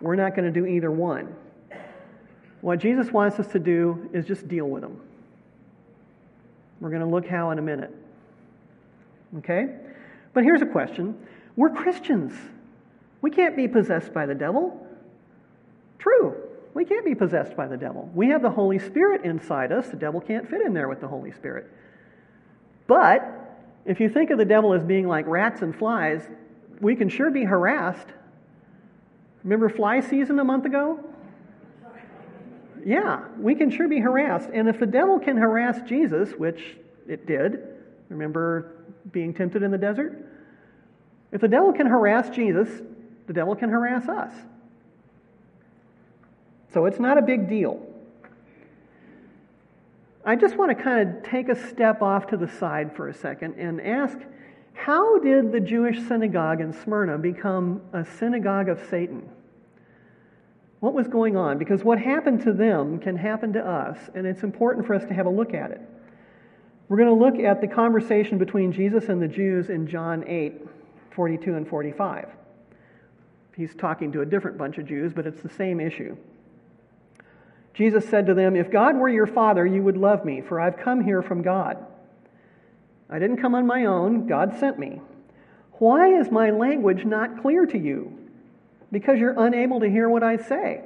We're 0.00 0.16
not 0.16 0.34
going 0.34 0.50
to 0.50 0.60
do 0.60 0.64
either 0.64 0.90
one. 0.90 1.36
What 2.62 2.78
Jesus 2.78 3.12
wants 3.12 3.38
us 3.38 3.48
to 3.48 3.58
do 3.58 4.08
is 4.14 4.24
just 4.24 4.48
deal 4.48 4.64
with 4.64 4.80
them. 4.80 4.98
We're 6.80 6.88
going 6.88 7.02
to 7.02 7.06
look 7.06 7.26
how 7.26 7.50
in 7.50 7.58
a 7.58 7.62
minute. 7.62 7.94
Okay? 9.36 9.74
But 10.32 10.44
here's 10.44 10.62
a 10.62 10.66
question 10.66 11.18
We're 11.54 11.68
Christians. 11.68 12.32
We 13.20 13.30
can't 13.30 13.56
be 13.56 13.68
possessed 13.68 14.12
by 14.12 14.26
the 14.26 14.34
devil. 14.34 14.86
True. 15.98 16.36
We 16.74 16.84
can't 16.84 17.04
be 17.04 17.14
possessed 17.14 17.56
by 17.56 17.66
the 17.66 17.76
devil. 17.76 18.08
We 18.14 18.28
have 18.28 18.42
the 18.42 18.50
Holy 18.50 18.78
Spirit 18.78 19.24
inside 19.24 19.72
us. 19.72 19.88
The 19.88 19.96
devil 19.96 20.20
can't 20.20 20.48
fit 20.48 20.60
in 20.60 20.74
there 20.74 20.88
with 20.88 21.00
the 21.00 21.08
Holy 21.08 21.32
Spirit. 21.32 21.66
But 22.86 23.58
if 23.84 24.00
you 24.00 24.08
think 24.08 24.30
of 24.30 24.38
the 24.38 24.44
devil 24.44 24.72
as 24.74 24.84
being 24.84 25.08
like 25.08 25.26
rats 25.26 25.62
and 25.62 25.74
flies, 25.74 26.22
we 26.80 26.94
can 26.94 27.08
sure 27.08 27.30
be 27.30 27.44
harassed. 27.44 28.06
Remember 29.42 29.68
fly 29.68 30.00
season 30.00 30.38
a 30.38 30.44
month 30.44 30.66
ago? 30.66 31.00
Yeah, 32.84 33.24
we 33.38 33.54
can 33.54 33.70
sure 33.70 33.88
be 33.88 33.98
harassed. 33.98 34.48
And 34.52 34.68
if 34.68 34.78
the 34.78 34.86
devil 34.86 35.18
can 35.18 35.36
harass 35.36 35.80
Jesus, 35.88 36.30
which 36.32 36.76
it 37.08 37.26
did, 37.26 37.60
remember 38.08 38.72
being 39.10 39.34
tempted 39.34 39.62
in 39.62 39.70
the 39.70 39.78
desert? 39.78 40.24
If 41.32 41.40
the 41.40 41.48
devil 41.48 41.72
can 41.72 41.86
harass 41.86 42.30
Jesus, 42.30 42.68
the 43.28 43.32
devil 43.32 43.54
can 43.54 43.68
harass 43.68 44.08
us. 44.08 44.34
So 46.72 46.86
it's 46.86 46.98
not 46.98 47.18
a 47.18 47.22
big 47.22 47.48
deal. 47.48 47.80
I 50.24 50.34
just 50.34 50.56
want 50.56 50.76
to 50.76 50.82
kind 50.82 51.08
of 51.08 51.22
take 51.22 51.48
a 51.48 51.68
step 51.68 52.02
off 52.02 52.26
to 52.28 52.36
the 52.36 52.48
side 52.48 52.96
for 52.96 53.08
a 53.08 53.14
second 53.14 53.54
and 53.54 53.80
ask 53.80 54.18
how 54.72 55.18
did 55.18 55.52
the 55.52 55.60
Jewish 55.60 56.00
synagogue 56.06 56.60
in 56.60 56.72
Smyrna 56.72 57.18
become 57.18 57.82
a 57.92 58.04
synagogue 58.04 58.68
of 58.68 58.80
Satan? 58.88 59.28
What 60.80 60.94
was 60.94 61.08
going 61.08 61.36
on? 61.36 61.58
Because 61.58 61.82
what 61.82 61.98
happened 61.98 62.42
to 62.42 62.52
them 62.52 62.98
can 62.98 63.16
happen 63.16 63.52
to 63.54 63.60
us, 63.60 63.98
and 64.14 64.26
it's 64.26 64.42
important 64.42 64.86
for 64.86 64.94
us 64.94 65.04
to 65.06 65.14
have 65.14 65.26
a 65.26 65.30
look 65.30 65.52
at 65.52 65.72
it. 65.72 65.80
We're 66.88 66.96
going 66.96 67.08
to 67.08 67.24
look 67.24 67.38
at 67.38 67.60
the 67.60 67.66
conversation 67.66 68.38
between 68.38 68.72
Jesus 68.72 69.08
and 69.08 69.20
the 69.20 69.28
Jews 69.28 69.68
in 69.68 69.86
John 69.86 70.24
8, 70.26 70.62
42 71.10 71.54
and 71.54 71.68
45. 71.68 72.28
He's 73.58 73.74
talking 73.74 74.12
to 74.12 74.20
a 74.20 74.24
different 74.24 74.56
bunch 74.56 74.78
of 74.78 74.86
Jews, 74.86 75.12
but 75.12 75.26
it's 75.26 75.42
the 75.42 75.48
same 75.48 75.80
issue. 75.80 76.16
Jesus 77.74 78.08
said 78.08 78.26
to 78.26 78.34
them, 78.34 78.54
If 78.54 78.70
God 78.70 78.96
were 78.96 79.08
your 79.08 79.26
father, 79.26 79.66
you 79.66 79.82
would 79.82 79.96
love 79.96 80.24
me, 80.24 80.40
for 80.40 80.60
I've 80.60 80.76
come 80.76 81.02
here 81.02 81.22
from 81.22 81.42
God. 81.42 81.84
I 83.10 83.18
didn't 83.18 83.38
come 83.38 83.56
on 83.56 83.66
my 83.66 83.86
own, 83.86 84.28
God 84.28 84.56
sent 84.60 84.78
me. 84.78 85.00
Why 85.72 86.20
is 86.20 86.30
my 86.30 86.50
language 86.50 87.04
not 87.04 87.42
clear 87.42 87.66
to 87.66 87.76
you? 87.76 88.16
Because 88.92 89.18
you're 89.18 89.44
unable 89.44 89.80
to 89.80 89.90
hear 89.90 90.08
what 90.08 90.22
I 90.22 90.36
say. 90.36 90.84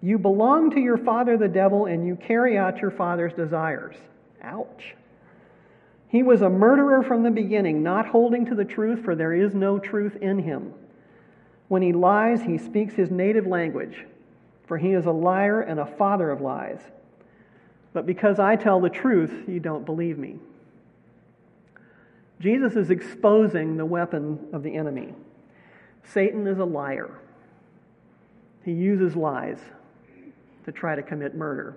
You 0.00 0.16
belong 0.16 0.70
to 0.72 0.80
your 0.80 0.98
father, 0.98 1.36
the 1.36 1.48
devil, 1.48 1.86
and 1.86 2.06
you 2.06 2.14
carry 2.14 2.56
out 2.56 2.78
your 2.78 2.92
father's 2.92 3.32
desires. 3.32 3.96
Ouch. 4.42 4.94
He 6.06 6.22
was 6.22 6.42
a 6.42 6.48
murderer 6.48 7.02
from 7.02 7.24
the 7.24 7.32
beginning, 7.32 7.82
not 7.82 8.06
holding 8.06 8.46
to 8.46 8.54
the 8.54 8.64
truth, 8.64 9.04
for 9.04 9.16
there 9.16 9.32
is 9.32 9.54
no 9.54 9.80
truth 9.80 10.14
in 10.22 10.38
him. 10.38 10.72
When 11.68 11.82
he 11.82 11.92
lies, 11.92 12.42
he 12.42 12.58
speaks 12.58 12.94
his 12.94 13.10
native 13.10 13.46
language 13.46 14.04
for 14.66 14.76
he 14.78 14.92
is 14.92 15.06
a 15.06 15.12
liar 15.12 15.60
and 15.60 15.80
a 15.80 15.86
father 15.86 16.30
of 16.30 16.40
lies. 16.40 16.80
But 17.92 18.04
because 18.04 18.38
I 18.38 18.56
tell 18.56 18.80
the 18.80 18.90
truth, 18.90 19.48
you 19.48 19.60
don't 19.60 19.86
believe 19.86 20.18
me. 20.18 20.38
Jesus 22.40 22.76
is 22.76 22.90
exposing 22.90 23.76
the 23.76 23.86
weapon 23.86 24.38
of 24.52 24.62
the 24.62 24.74
enemy. 24.74 25.14
Satan 26.04 26.46
is 26.46 26.58
a 26.58 26.64
liar. 26.64 27.18
He 28.64 28.72
uses 28.72 29.16
lies 29.16 29.58
to 30.64 30.72
try 30.72 30.96
to 30.96 31.02
commit 31.02 31.34
murder. 31.34 31.76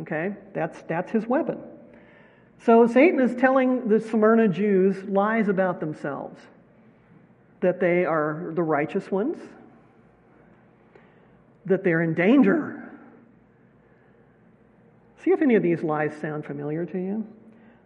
Okay? 0.00 0.34
That's, 0.52 0.82
that's 0.82 1.10
his 1.12 1.26
weapon. 1.26 1.58
So 2.58 2.86
Satan 2.86 3.20
is 3.20 3.34
telling 3.36 3.88
the 3.88 4.00
Smyrna 4.00 4.48
Jews 4.48 5.02
lies 5.04 5.48
about 5.48 5.80
themselves 5.80 6.40
that 7.64 7.80
they 7.80 8.04
are 8.04 8.52
the 8.54 8.62
righteous 8.62 9.10
ones, 9.10 9.38
that 11.64 11.82
they're 11.82 12.02
in 12.02 12.12
danger. 12.12 12.92
See 15.24 15.30
if 15.30 15.40
any 15.40 15.54
of 15.54 15.62
these 15.62 15.82
lies 15.82 16.14
sound 16.20 16.44
familiar 16.44 16.84
to 16.84 16.98
you. 16.98 17.26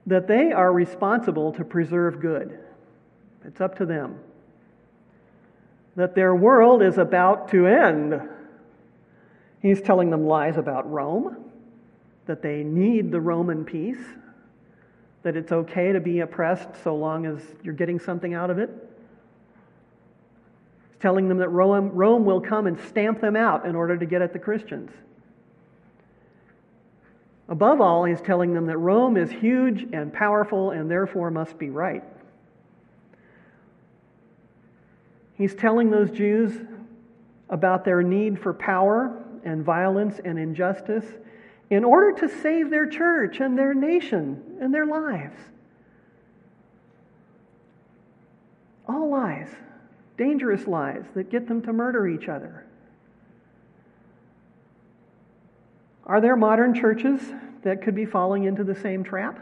That 0.05 0.27
they 0.27 0.51
are 0.51 0.73
responsible 0.73 1.53
to 1.53 1.65
preserve 1.65 2.21
good. 2.21 2.59
It's 3.45 3.61
up 3.61 3.79
to 3.79 3.87
them. 3.87 4.19
That 5.95 6.17
their 6.17 6.35
world 6.35 6.83
is 6.83 6.99
about 6.99 7.49
to 7.53 7.69
end. 7.69 8.21
He's 9.63 9.81
telling 9.81 10.11
them 10.11 10.27
lies 10.27 10.57
about 10.57 10.91
Rome, 10.91 11.53
that 12.27 12.43
they 12.43 12.65
need 12.65 13.13
the 13.13 13.21
Roman 13.21 13.65
peace, 13.65 14.05
that 15.23 15.37
it's 15.37 15.53
okay 15.53 15.93
to 15.93 16.01
be 16.01 16.19
oppressed 16.19 16.71
so 16.83 16.97
long 16.97 17.27
as 17.27 17.41
you're 17.63 17.75
getting 17.75 18.01
something 18.01 18.35
out 18.35 18.51
of 18.51 18.59
it 18.59 18.88
telling 21.01 21.29
them 21.29 21.39
that 21.39 21.49
Rome, 21.49 21.91
Rome 21.91 22.25
will 22.25 22.41
come 22.41 22.67
and 22.67 22.79
stamp 22.81 23.21
them 23.21 23.37
out 23.37 23.67
in 23.67 23.77
order 23.77 23.97
to 23.97 24.07
get 24.07 24.23
at 24.23 24.33
the 24.33 24.39
Christians. 24.39 24.91
Above 27.49 27.81
all, 27.81 28.05
he's 28.05 28.21
telling 28.21 28.53
them 28.53 28.67
that 28.67 28.77
Rome 28.77 29.17
is 29.17 29.31
huge 29.31 29.87
and 29.93 30.13
powerful 30.13 30.73
and 30.73 30.91
therefore 30.91 31.31
must 31.31 31.59
be 31.59 31.71
right. 31.71 32.05
He's 35.35 35.55
telling 35.55 35.91
those 35.91 36.11
Jews 36.11 36.53
about 37.49 37.85
their 37.85 38.03
need 38.03 38.39
for 38.39 38.53
power 38.53 39.23
and 39.45 39.65
violence 39.65 40.21
and 40.25 40.39
injustice 40.39 41.07
in 41.71 41.85
order 41.85 42.13
to 42.21 42.29
save 42.43 42.71
their 42.71 42.87
church 42.87 43.41
and 43.41 43.57
their 43.57 43.73
nation 43.73 44.59
and 44.61 44.75
their 44.75 44.85
lives. 44.85 45.37
All 48.87 49.09
lies 49.09 49.49
dangerous 50.19 50.67
lies 50.67 51.05
that 51.15 51.31
get 51.31 51.49
them 51.49 51.63
to 51.63 51.73
murder 51.73 52.07
each 52.07 52.29
other. 52.29 52.67
Are 56.05 56.21
there 56.21 56.37
modern 56.37 56.75
churches 56.75 57.21
that 57.63 57.83
could 57.83 57.95
be 57.95 58.05
falling 58.05 58.45
into 58.45 58.65
the 58.65 58.75
same 58.75 59.05
trap? 59.05 59.39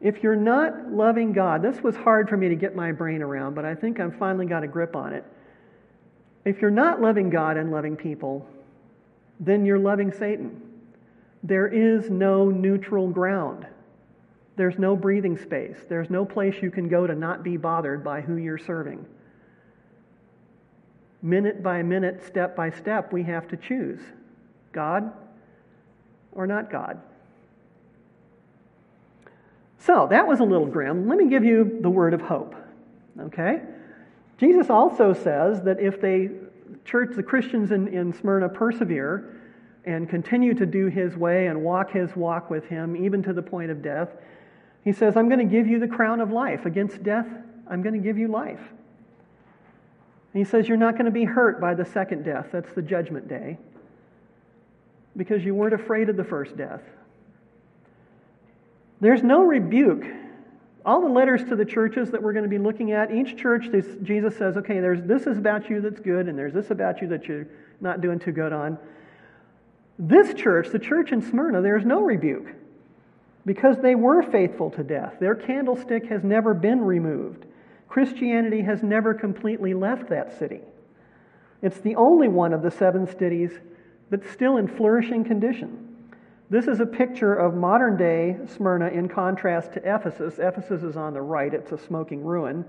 If 0.00 0.22
you're 0.22 0.36
not 0.36 0.92
loving 0.92 1.32
God, 1.32 1.62
this 1.62 1.82
was 1.82 1.96
hard 1.96 2.28
for 2.28 2.36
me 2.36 2.48
to 2.48 2.54
get 2.54 2.76
my 2.76 2.92
brain 2.92 3.22
around, 3.22 3.54
but 3.54 3.64
I 3.64 3.74
think 3.74 3.98
I've 3.98 4.16
finally 4.16 4.46
got 4.46 4.62
a 4.62 4.68
grip 4.68 4.94
on 4.94 5.12
it. 5.12 5.24
If 6.44 6.60
you're 6.60 6.70
not 6.70 7.00
loving 7.00 7.28
God 7.28 7.56
and 7.56 7.72
loving 7.72 7.96
people, 7.96 8.46
then 9.40 9.66
you're 9.66 9.78
loving 9.78 10.12
Satan. 10.12 10.62
There 11.42 11.66
is 11.66 12.08
no 12.08 12.50
neutral 12.50 13.08
ground. 13.08 13.66
There's 14.56 14.78
no 14.78 14.96
breathing 14.96 15.36
space. 15.36 15.76
There's 15.88 16.10
no 16.10 16.24
place 16.24 16.56
you 16.62 16.70
can 16.70 16.88
go 16.88 17.06
to 17.06 17.14
not 17.14 17.42
be 17.42 17.56
bothered 17.56 18.02
by 18.02 18.22
who 18.22 18.36
you're 18.36 18.58
serving. 18.58 19.04
Minute 21.22 21.62
by 21.62 21.82
minute, 21.82 22.24
step 22.26 22.56
by 22.56 22.70
step, 22.70 23.12
we 23.12 23.22
have 23.24 23.48
to 23.48 23.56
choose 23.56 24.00
God 24.72 25.12
or 26.32 26.46
not 26.46 26.70
God. 26.70 27.00
So 29.78 30.06
that 30.10 30.26
was 30.26 30.40
a 30.40 30.44
little 30.44 30.66
grim. 30.66 31.08
Let 31.08 31.18
me 31.18 31.28
give 31.28 31.44
you 31.44 31.78
the 31.80 31.90
word 31.90 32.14
of 32.14 32.20
hope. 32.20 32.54
Okay? 33.20 33.62
Jesus 34.38 34.68
also 34.68 35.12
says 35.12 35.62
that 35.62 35.80
if 35.80 36.00
they, 36.00 36.30
church, 36.84 37.14
the 37.14 37.22
Christians 37.22 37.70
in, 37.72 37.88
in 37.88 38.12
Smyrna 38.12 38.48
persevere 38.48 39.40
and 39.84 40.08
continue 40.08 40.54
to 40.54 40.66
do 40.66 40.86
his 40.86 41.16
way 41.16 41.46
and 41.46 41.62
walk 41.62 41.92
his 41.92 42.14
walk 42.16 42.50
with 42.50 42.64
him, 42.66 42.96
even 42.96 43.22
to 43.22 43.32
the 43.32 43.42
point 43.42 43.70
of 43.70 43.82
death, 43.82 44.10
He 44.86 44.92
says, 44.92 45.16
I'm 45.16 45.28
going 45.28 45.40
to 45.40 45.52
give 45.52 45.66
you 45.66 45.80
the 45.80 45.88
crown 45.88 46.20
of 46.20 46.30
life. 46.30 46.64
Against 46.64 47.02
death, 47.02 47.26
I'm 47.68 47.82
going 47.82 47.94
to 47.94 48.00
give 48.00 48.18
you 48.18 48.28
life. 48.28 48.60
And 50.32 50.38
he 50.38 50.44
says, 50.44 50.68
You're 50.68 50.76
not 50.76 50.92
going 50.92 51.06
to 51.06 51.10
be 51.10 51.24
hurt 51.24 51.60
by 51.60 51.74
the 51.74 51.84
second 51.84 52.22
death. 52.22 52.50
That's 52.52 52.72
the 52.72 52.82
judgment 52.82 53.26
day. 53.26 53.58
Because 55.16 55.44
you 55.44 55.56
weren't 55.56 55.74
afraid 55.74 56.08
of 56.08 56.16
the 56.16 56.22
first 56.22 56.56
death. 56.56 56.82
There's 59.00 59.24
no 59.24 59.42
rebuke. 59.42 60.04
All 60.84 61.00
the 61.00 61.08
letters 61.08 61.42
to 61.48 61.56
the 61.56 61.64
churches 61.64 62.12
that 62.12 62.22
we're 62.22 62.32
going 62.32 62.44
to 62.44 62.48
be 62.48 62.58
looking 62.58 62.92
at, 62.92 63.12
each 63.12 63.36
church, 63.36 63.64
Jesus 64.04 64.36
says, 64.36 64.56
okay, 64.56 64.78
there's 64.78 65.02
this 65.02 65.26
is 65.26 65.36
about 65.36 65.68
you 65.68 65.80
that's 65.80 65.98
good, 65.98 66.28
and 66.28 66.38
there's 66.38 66.54
this 66.54 66.70
about 66.70 67.02
you 67.02 67.08
that 67.08 67.26
you're 67.26 67.48
not 67.80 68.02
doing 68.02 68.20
too 68.20 68.30
good 68.30 68.52
on. 68.52 68.78
This 69.98 70.32
church, 70.32 70.68
the 70.68 70.78
church 70.78 71.10
in 71.10 71.22
Smyrna, 71.22 71.60
there's 71.60 71.84
no 71.84 72.02
rebuke 72.02 72.46
because 73.46 73.78
they 73.78 73.94
were 73.94 74.22
faithful 74.22 74.70
to 74.72 74.82
death. 74.82 75.14
Their 75.20 75.36
candlestick 75.36 76.06
has 76.08 76.24
never 76.24 76.52
been 76.52 76.80
removed. 76.82 77.46
Christianity 77.88 78.62
has 78.62 78.82
never 78.82 79.14
completely 79.14 79.72
left 79.72 80.10
that 80.10 80.36
city. 80.36 80.60
It's 81.62 81.78
the 81.78 81.94
only 81.94 82.28
one 82.28 82.52
of 82.52 82.62
the 82.62 82.70
seven 82.70 83.06
cities 83.06 83.52
that's 84.10 84.30
still 84.30 84.56
in 84.56 84.66
flourishing 84.66 85.24
condition. 85.24 85.96
This 86.50 86.66
is 86.66 86.80
a 86.80 86.86
picture 86.86 87.34
of 87.34 87.54
modern 87.54 87.96
day 87.96 88.36
Smyrna 88.46 88.88
in 88.88 89.08
contrast 89.08 89.72
to 89.74 89.80
Ephesus. 89.80 90.38
Ephesus 90.38 90.82
is 90.82 90.96
on 90.96 91.14
the 91.14 91.22
right, 91.22 91.54
it's 91.54 91.72
a 91.72 91.78
smoking 91.78 92.24
ruin. 92.24 92.64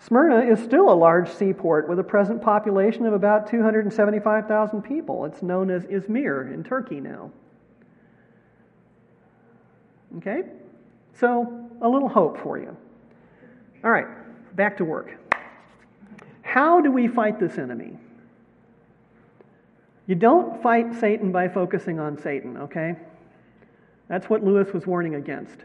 Smyrna 0.00 0.40
is 0.40 0.62
still 0.62 0.90
a 0.90 0.94
large 0.94 1.30
seaport 1.30 1.88
with 1.88 1.98
a 1.98 2.04
present 2.04 2.40
population 2.40 3.04
of 3.04 3.12
about 3.12 3.48
275,000 3.48 4.82
people. 4.82 5.24
It's 5.24 5.42
known 5.42 5.70
as 5.70 5.84
Izmir 5.84 6.52
in 6.52 6.64
Turkey 6.64 7.00
now. 7.00 7.30
Okay? 10.16 10.42
So, 11.14 11.68
a 11.82 11.88
little 11.88 12.08
hope 12.08 12.40
for 12.42 12.58
you. 12.58 12.76
All 13.84 13.90
right, 13.90 14.06
back 14.56 14.76
to 14.78 14.84
work. 14.84 15.14
How 16.42 16.80
do 16.80 16.90
we 16.90 17.06
fight 17.06 17.38
this 17.38 17.58
enemy? 17.58 17.98
You 20.06 20.14
don't 20.14 20.62
fight 20.62 20.94
Satan 20.98 21.30
by 21.30 21.48
focusing 21.48 22.00
on 22.00 22.18
Satan, 22.20 22.56
okay? 22.56 22.96
That's 24.08 24.30
what 24.30 24.42
Lewis 24.42 24.72
was 24.72 24.86
warning 24.86 25.14
against. 25.14 25.58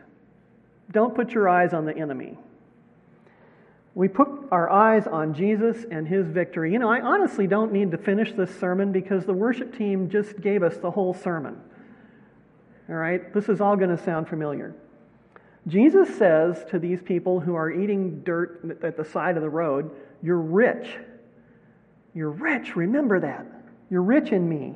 Don't 0.92 1.16
put 1.16 1.32
your 1.32 1.48
eyes 1.48 1.74
on 1.74 1.86
the 1.86 1.98
enemy. 1.98 2.38
We 3.96 4.08
put 4.08 4.28
our 4.52 4.70
eyes 4.70 5.08
on 5.08 5.34
Jesus 5.34 5.86
and 5.90 6.08
his 6.08 6.28
victory. 6.28 6.74
You 6.74 6.80
know, 6.80 6.90
I 6.90 7.00
honestly 7.00 7.48
don't 7.48 7.72
need 7.72 7.92
to 7.92 7.98
finish 7.98 8.34
this 8.34 8.54
sermon 8.60 8.92
because 8.92 9.26
the 9.26 9.34
worship 9.34 9.78
team 9.78 10.10
just 10.10 10.42
gave 10.42 10.64
us 10.64 10.78
the 10.78 10.92
whole 10.92 11.14
sermon. 11.14 11.62
All 12.90 12.96
right? 12.96 13.34
This 13.34 13.50
is 13.50 13.62
all 13.62 13.76
going 13.76 13.96
to 13.96 14.04
sound 14.04 14.28
familiar. 14.28 14.76
Jesus 15.68 16.18
says 16.18 16.66
to 16.72 16.80
these 16.80 17.02
people 17.02 17.40
who 17.40 17.56
are 17.56 17.72
eating 17.72 18.22
dirt 18.24 18.80
at 18.84 18.98
the 18.98 19.06
side 19.06 19.38
of 19.38 19.44
the 19.44 19.50
road, 19.50 19.92
You're 20.22 20.42
rich. 20.42 20.98
You're 22.14 22.32
rich. 22.32 22.76
Remember 22.76 23.20
that. 23.20 23.46
You're 23.90 24.02
rich 24.02 24.32
in 24.32 24.48
me. 24.48 24.76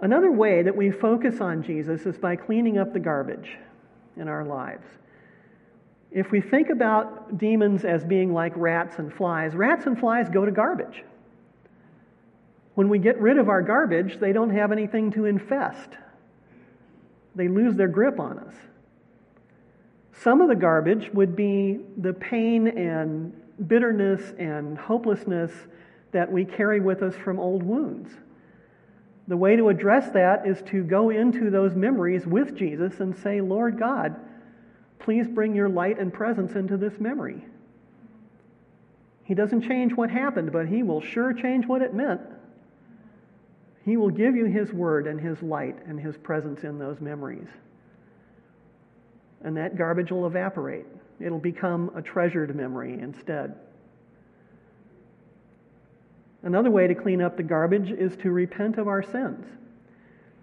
Another 0.00 0.30
way 0.30 0.62
that 0.62 0.76
we 0.76 0.90
focus 0.90 1.40
on 1.40 1.62
Jesus 1.62 2.04
is 2.04 2.18
by 2.18 2.36
cleaning 2.36 2.78
up 2.78 2.92
the 2.92 3.00
garbage 3.00 3.56
in 4.16 4.28
our 4.28 4.44
lives. 4.44 4.86
If 6.10 6.30
we 6.30 6.40
think 6.40 6.70
about 6.70 7.38
demons 7.38 7.84
as 7.84 8.04
being 8.04 8.32
like 8.32 8.52
rats 8.56 8.98
and 8.98 9.12
flies, 9.12 9.54
rats 9.54 9.86
and 9.86 9.98
flies 9.98 10.28
go 10.28 10.44
to 10.44 10.50
garbage. 10.50 11.02
When 12.74 12.88
we 12.88 12.98
get 12.98 13.20
rid 13.20 13.38
of 13.38 13.48
our 13.48 13.62
garbage, 13.62 14.18
they 14.18 14.32
don't 14.32 14.50
have 14.50 14.72
anything 14.72 15.12
to 15.12 15.24
infest. 15.24 15.90
They 17.34 17.48
lose 17.48 17.74
their 17.74 17.88
grip 17.88 18.20
on 18.20 18.38
us. 18.38 18.54
Some 20.12 20.40
of 20.40 20.48
the 20.48 20.54
garbage 20.54 21.10
would 21.12 21.34
be 21.34 21.80
the 21.96 22.12
pain 22.12 22.68
and 22.68 23.32
bitterness 23.68 24.32
and 24.38 24.78
hopelessness 24.78 25.50
that 26.12 26.30
we 26.30 26.44
carry 26.44 26.80
with 26.80 27.02
us 27.02 27.14
from 27.16 27.40
old 27.40 27.62
wounds. 27.62 28.10
The 29.26 29.36
way 29.36 29.56
to 29.56 29.68
address 29.68 30.10
that 30.10 30.46
is 30.46 30.62
to 30.66 30.84
go 30.84 31.10
into 31.10 31.50
those 31.50 31.74
memories 31.74 32.26
with 32.26 32.54
Jesus 32.56 33.00
and 33.00 33.16
say, 33.16 33.40
Lord 33.40 33.78
God, 33.78 34.16
please 34.98 35.26
bring 35.26 35.54
your 35.54 35.68
light 35.68 35.98
and 35.98 36.12
presence 36.12 36.52
into 36.52 36.76
this 36.76 37.00
memory. 37.00 37.44
He 39.24 39.34
doesn't 39.34 39.62
change 39.62 39.94
what 39.94 40.10
happened, 40.10 40.52
but 40.52 40.68
He 40.68 40.82
will 40.82 41.00
sure 41.00 41.32
change 41.32 41.66
what 41.66 41.82
it 41.82 41.94
meant. 41.94 42.20
He 43.84 43.96
will 43.96 44.10
give 44.10 44.34
you 44.34 44.46
His 44.46 44.72
word 44.72 45.06
and 45.06 45.20
His 45.20 45.42
light 45.42 45.76
and 45.86 46.00
His 46.00 46.16
presence 46.16 46.64
in 46.64 46.78
those 46.78 47.00
memories. 47.00 47.48
And 49.42 49.56
that 49.56 49.76
garbage 49.76 50.10
will 50.10 50.26
evaporate. 50.26 50.86
It'll 51.20 51.38
become 51.38 51.90
a 51.94 52.00
treasured 52.00 52.56
memory 52.56 52.94
instead. 52.94 53.54
Another 56.42 56.70
way 56.70 56.86
to 56.86 56.94
clean 56.94 57.22
up 57.22 57.36
the 57.36 57.42
garbage 57.42 57.90
is 57.90 58.16
to 58.18 58.30
repent 58.30 58.78
of 58.78 58.88
our 58.88 59.02
sins. 59.02 59.46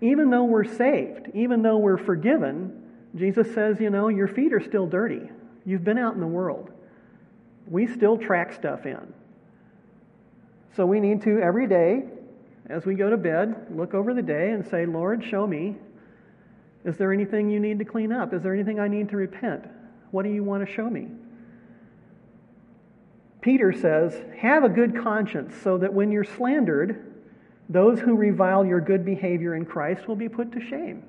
Even 0.01 0.30
though 0.30 0.43
we're 0.43 0.65
saved, 0.65 1.27
even 1.34 1.62
though 1.62 1.77
we're 1.77 1.97
forgiven, 1.97 2.84
Jesus 3.15 3.54
says, 3.54 3.80
you 3.80 3.89
know, 3.89 4.08
your 4.08 4.27
feet 4.27 4.54
are 4.54 4.62
still 4.62 4.88
dirty. 4.88 5.30
You've 5.65 5.84
been 5.84 5.97
out 5.97 6.15
in 6.15 6.19
the 6.19 6.27
world. 6.27 6.71
We 7.67 7.86
still 7.86 8.17
track 8.17 8.54
stuff 8.54 8.86
in. 8.86 9.13
So 10.75 10.86
we 10.86 10.99
need 10.99 11.21
to, 11.23 11.39
every 11.39 11.67
day, 11.67 12.04
as 12.67 12.86
we 12.86 12.95
go 12.95 13.10
to 13.10 13.17
bed, 13.17 13.67
look 13.71 13.93
over 13.93 14.13
the 14.13 14.21
day 14.21 14.52
and 14.52 14.65
say, 14.65 14.86
Lord, 14.86 15.24
show 15.24 15.45
me. 15.45 15.76
Is 16.84 16.97
there 16.97 17.13
anything 17.13 17.50
you 17.50 17.60
need 17.60 17.80
to 17.80 17.86
clean 17.86 18.12
up? 18.12 18.34
Is 18.34 18.41
there 18.41 18.54
anything 18.54 18.80
I 18.80 18.88
need 18.88 19.10
to 19.10 19.17
repent? 19.17 19.65
What 20.12 20.24
do 20.24 20.30
you 20.30 20.43
want 20.43 20.65
to 20.65 20.71
show 20.71 20.89
me? 20.89 21.08
Peter 23.41 23.74
says, 23.74 24.21
Have 24.38 24.63
a 24.63 24.69
good 24.69 24.95
conscience 24.95 25.54
so 25.63 25.78
that 25.78 25.93
when 25.93 26.12
you're 26.12 26.24
slandered, 26.24 27.12
those 27.69 28.00
who 28.00 28.15
revile 28.15 28.65
your 28.65 28.82
good 28.82 29.06
behavior 29.06 29.56
in 29.56 29.65
Christ 29.65 30.08
will 30.08 30.15
be 30.15 30.30
put 30.30 30.52
to 30.54 30.60
shame. 30.60 31.04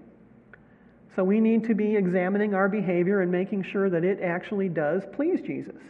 So 1.15 1.25
we 1.25 1.41
need 1.41 1.65
to 1.65 1.75
be 1.75 1.97
examining 1.97 2.55
our 2.55 2.69
behavior 2.69 3.21
and 3.21 3.31
making 3.31 3.65
sure 3.65 3.91
that 3.91 4.05
it 4.05 4.21
actually 4.23 4.69
does 4.69 5.03
please 5.13 5.41
Jesus. 5.43 5.83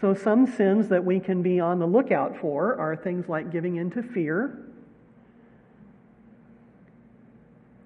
So, 0.00 0.14
some 0.14 0.46
sins 0.46 0.88
that 0.88 1.04
we 1.04 1.20
can 1.20 1.42
be 1.42 1.60
on 1.60 1.78
the 1.78 1.86
lookout 1.86 2.38
for 2.40 2.78
are 2.78 2.96
things 2.96 3.28
like 3.28 3.52
giving 3.52 3.76
into 3.76 4.02
fear, 4.02 4.58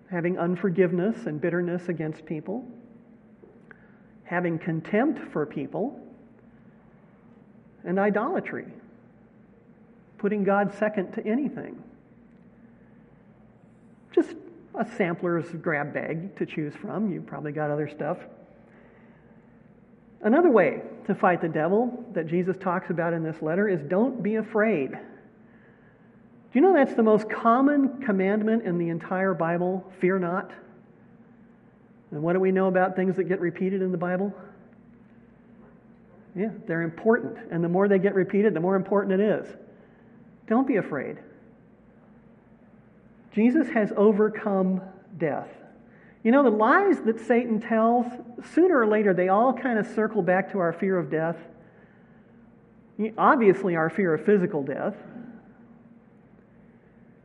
having 0.08 0.38
unforgiveness 0.38 1.26
and 1.26 1.40
bitterness 1.40 1.88
against 1.88 2.24
people, 2.24 2.64
having 4.22 4.60
contempt 4.60 5.32
for 5.32 5.44
people 5.44 6.00
and 7.82 7.98
idolatry, 7.98 8.66
putting 10.18 10.44
God 10.44 10.72
second 10.72 11.12
to 11.14 11.26
anything. 11.26 11.82
Just 14.12 14.36
a 14.76 14.84
sampler's 14.96 15.50
grab 15.60 15.92
bag 15.92 16.36
to 16.36 16.46
choose 16.46 16.74
from. 16.76 17.12
You've 17.12 17.26
probably 17.26 17.50
got 17.50 17.72
other 17.72 17.88
stuff. 17.88 18.18
Another 20.24 20.50
way 20.50 20.80
to 21.06 21.14
fight 21.14 21.42
the 21.42 21.48
devil 21.48 22.02
that 22.14 22.26
Jesus 22.26 22.56
talks 22.58 22.88
about 22.90 23.12
in 23.12 23.22
this 23.22 23.40
letter 23.42 23.68
is 23.68 23.80
don't 23.82 24.22
be 24.22 24.36
afraid. 24.36 24.90
Do 24.90 24.98
you 26.54 26.62
know 26.62 26.72
that's 26.72 26.94
the 26.94 27.02
most 27.02 27.28
common 27.28 28.00
commandment 28.00 28.64
in 28.64 28.78
the 28.78 28.88
entire 28.88 29.34
Bible? 29.34 29.92
Fear 30.00 30.20
not. 30.20 30.50
And 32.10 32.22
what 32.22 32.32
do 32.32 32.40
we 32.40 32.52
know 32.52 32.68
about 32.68 32.96
things 32.96 33.16
that 33.16 33.24
get 33.24 33.40
repeated 33.40 33.82
in 33.82 33.92
the 33.92 33.98
Bible? 33.98 34.32
Yeah, 36.34 36.50
they're 36.66 36.82
important. 36.82 37.36
And 37.50 37.62
the 37.62 37.68
more 37.68 37.86
they 37.86 37.98
get 37.98 38.14
repeated, 38.14 38.54
the 38.54 38.60
more 38.60 38.76
important 38.76 39.20
it 39.20 39.24
is. 39.24 39.46
Don't 40.46 40.66
be 40.66 40.76
afraid. 40.76 41.18
Jesus 43.34 43.68
has 43.70 43.92
overcome 43.96 44.80
death. 45.18 45.48
You 46.24 46.32
know, 46.32 46.42
the 46.42 46.50
lies 46.50 47.00
that 47.02 47.20
Satan 47.20 47.60
tells, 47.60 48.06
sooner 48.54 48.78
or 48.78 48.86
later, 48.86 49.12
they 49.12 49.28
all 49.28 49.52
kind 49.52 49.78
of 49.78 49.86
circle 49.86 50.22
back 50.22 50.50
to 50.52 50.58
our 50.58 50.72
fear 50.72 50.98
of 50.98 51.10
death. 51.10 51.36
Obviously, 53.18 53.76
our 53.76 53.90
fear 53.90 54.14
of 54.14 54.24
physical 54.24 54.62
death, 54.62 54.96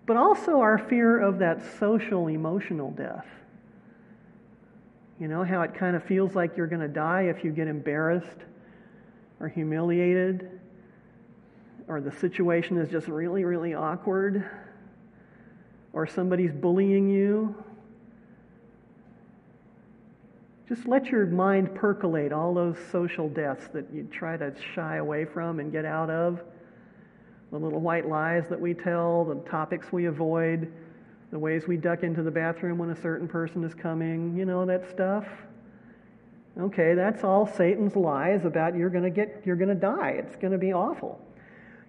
but 0.06 0.18
also 0.18 0.60
our 0.60 0.78
fear 0.78 1.18
of 1.18 1.40
that 1.40 1.62
social, 1.80 2.28
emotional 2.28 2.92
death. 2.92 3.26
You 5.18 5.30
know, 5.30 5.46
how 5.46 5.62
it 5.62 5.74
kind 5.74 5.96
of 5.96 6.04
feels 6.04 6.36
like 6.36 6.58
you're 6.58 6.68
going 6.68 6.82
to 6.82 6.88
die 6.88 7.24
if 7.24 7.44
you 7.44 7.52
get 7.52 7.68
embarrassed 7.68 8.40
or 9.40 9.48
humiliated, 9.48 10.60
or 11.88 12.02
the 12.02 12.12
situation 12.12 12.78
is 12.78 12.90
just 12.90 13.08
really, 13.08 13.46
really 13.46 13.74
awkward, 13.74 14.44
or 15.94 16.06
somebody's 16.06 16.52
bullying 16.52 17.10
you. 17.10 17.56
Just 20.70 20.88
let 20.88 21.08
your 21.08 21.26
mind 21.26 21.74
percolate 21.74 22.32
all 22.32 22.54
those 22.54 22.78
social 22.92 23.28
deaths 23.28 23.68
that 23.74 23.92
you 23.92 24.08
try 24.12 24.38
to 24.38 24.54
shy 24.76 24.98
away 24.98 25.26
from 25.26 25.60
and 25.60 25.72
get 25.72 25.84
out 25.84 26.12
of. 26.12 26.44
The 27.52 27.58
little 27.58 27.80
white 27.80 28.08
lies 28.08 28.44
that 28.52 28.62
we 28.62 28.76
tell, 28.76 29.26
the 29.26 29.50
topics 29.50 29.92
we 29.92 30.06
avoid, 30.06 30.72
the 31.32 31.40
ways 31.40 31.68
we 31.68 31.76
duck 31.76 32.04
into 32.04 32.22
the 32.22 32.30
bathroom 32.30 32.78
when 32.78 32.92
a 32.92 33.02
certain 33.02 33.28
person 33.28 33.64
is 33.64 33.74
coming, 33.74 34.38
you 34.38 34.46
know, 34.46 34.64
that 34.68 34.88
stuff. 34.92 35.26
Okay, 36.60 36.94
that's 36.94 37.24
all 37.24 37.48
Satan's 37.48 37.96
lies 37.96 38.46
about 38.46 38.76
you're 38.76 38.92
going 38.92 39.04
to 39.04 39.10
get 39.10 39.42
you're 39.46 39.56
going 39.56 39.70
to 39.70 39.76
die. 39.76 40.22
It's 40.24 40.36
going 40.36 40.52
to 40.52 40.60
be 40.60 40.72
awful. 40.72 41.20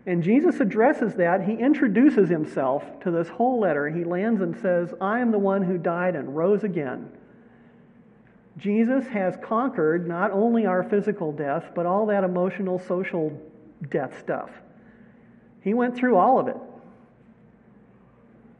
And 0.06 0.22
Jesus 0.22 0.58
addresses 0.58 1.14
that. 1.16 1.46
He 1.46 1.52
introduces 1.52 2.30
himself 2.30 2.82
to 3.00 3.10
this 3.10 3.28
whole 3.28 3.60
letter. 3.60 3.90
He 3.90 4.04
lands 4.04 4.40
and 4.40 4.58
says, 4.58 4.94
"I 5.02 5.20
am 5.20 5.32
the 5.32 5.38
one 5.38 5.60
who 5.62 5.76
died 5.76 6.16
and 6.16 6.34
rose 6.34 6.64
again." 6.64 7.12
Jesus 8.58 9.06
has 9.08 9.36
conquered 9.42 10.06
not 10.06 10.32
only 10.32 10.66
our 10.66 10.82
physical 10.82 11.32
death, 11.32 11.70
but 11.74 11.86
all 11.86 12.06
that 12.06 12.24
emotional, 12.24 12.78
social 12.78 13.32
death 13.88 14.18
stuff. 14.18 14.50
He 15.62 15.74
went 15.74 15.96
through 15.96 16.16
all 16.16 16.38
of 16.38 16.48
it. 16.48 16.56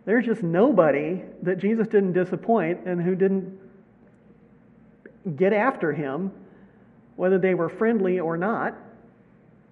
There's 0.05 0.25
just 0.25 0.43
nobody 0.43 1.23
that 1.43 1.59
Jesus 1.59 1.87
didn't 1.87 2.13
disappoint 2.13 2.81
and 2.87 3.03
who 3.03 3.15
didn't 3.15 3.59
get 5.37 5.53
after 5.53 5.93
him, 5.93 6.33
whether 7.17 7.39
they 7.39 7.55
were 7.55 7.69
friendly 7.69 8.19
or 8.19 8.37
not. 8.37 8.75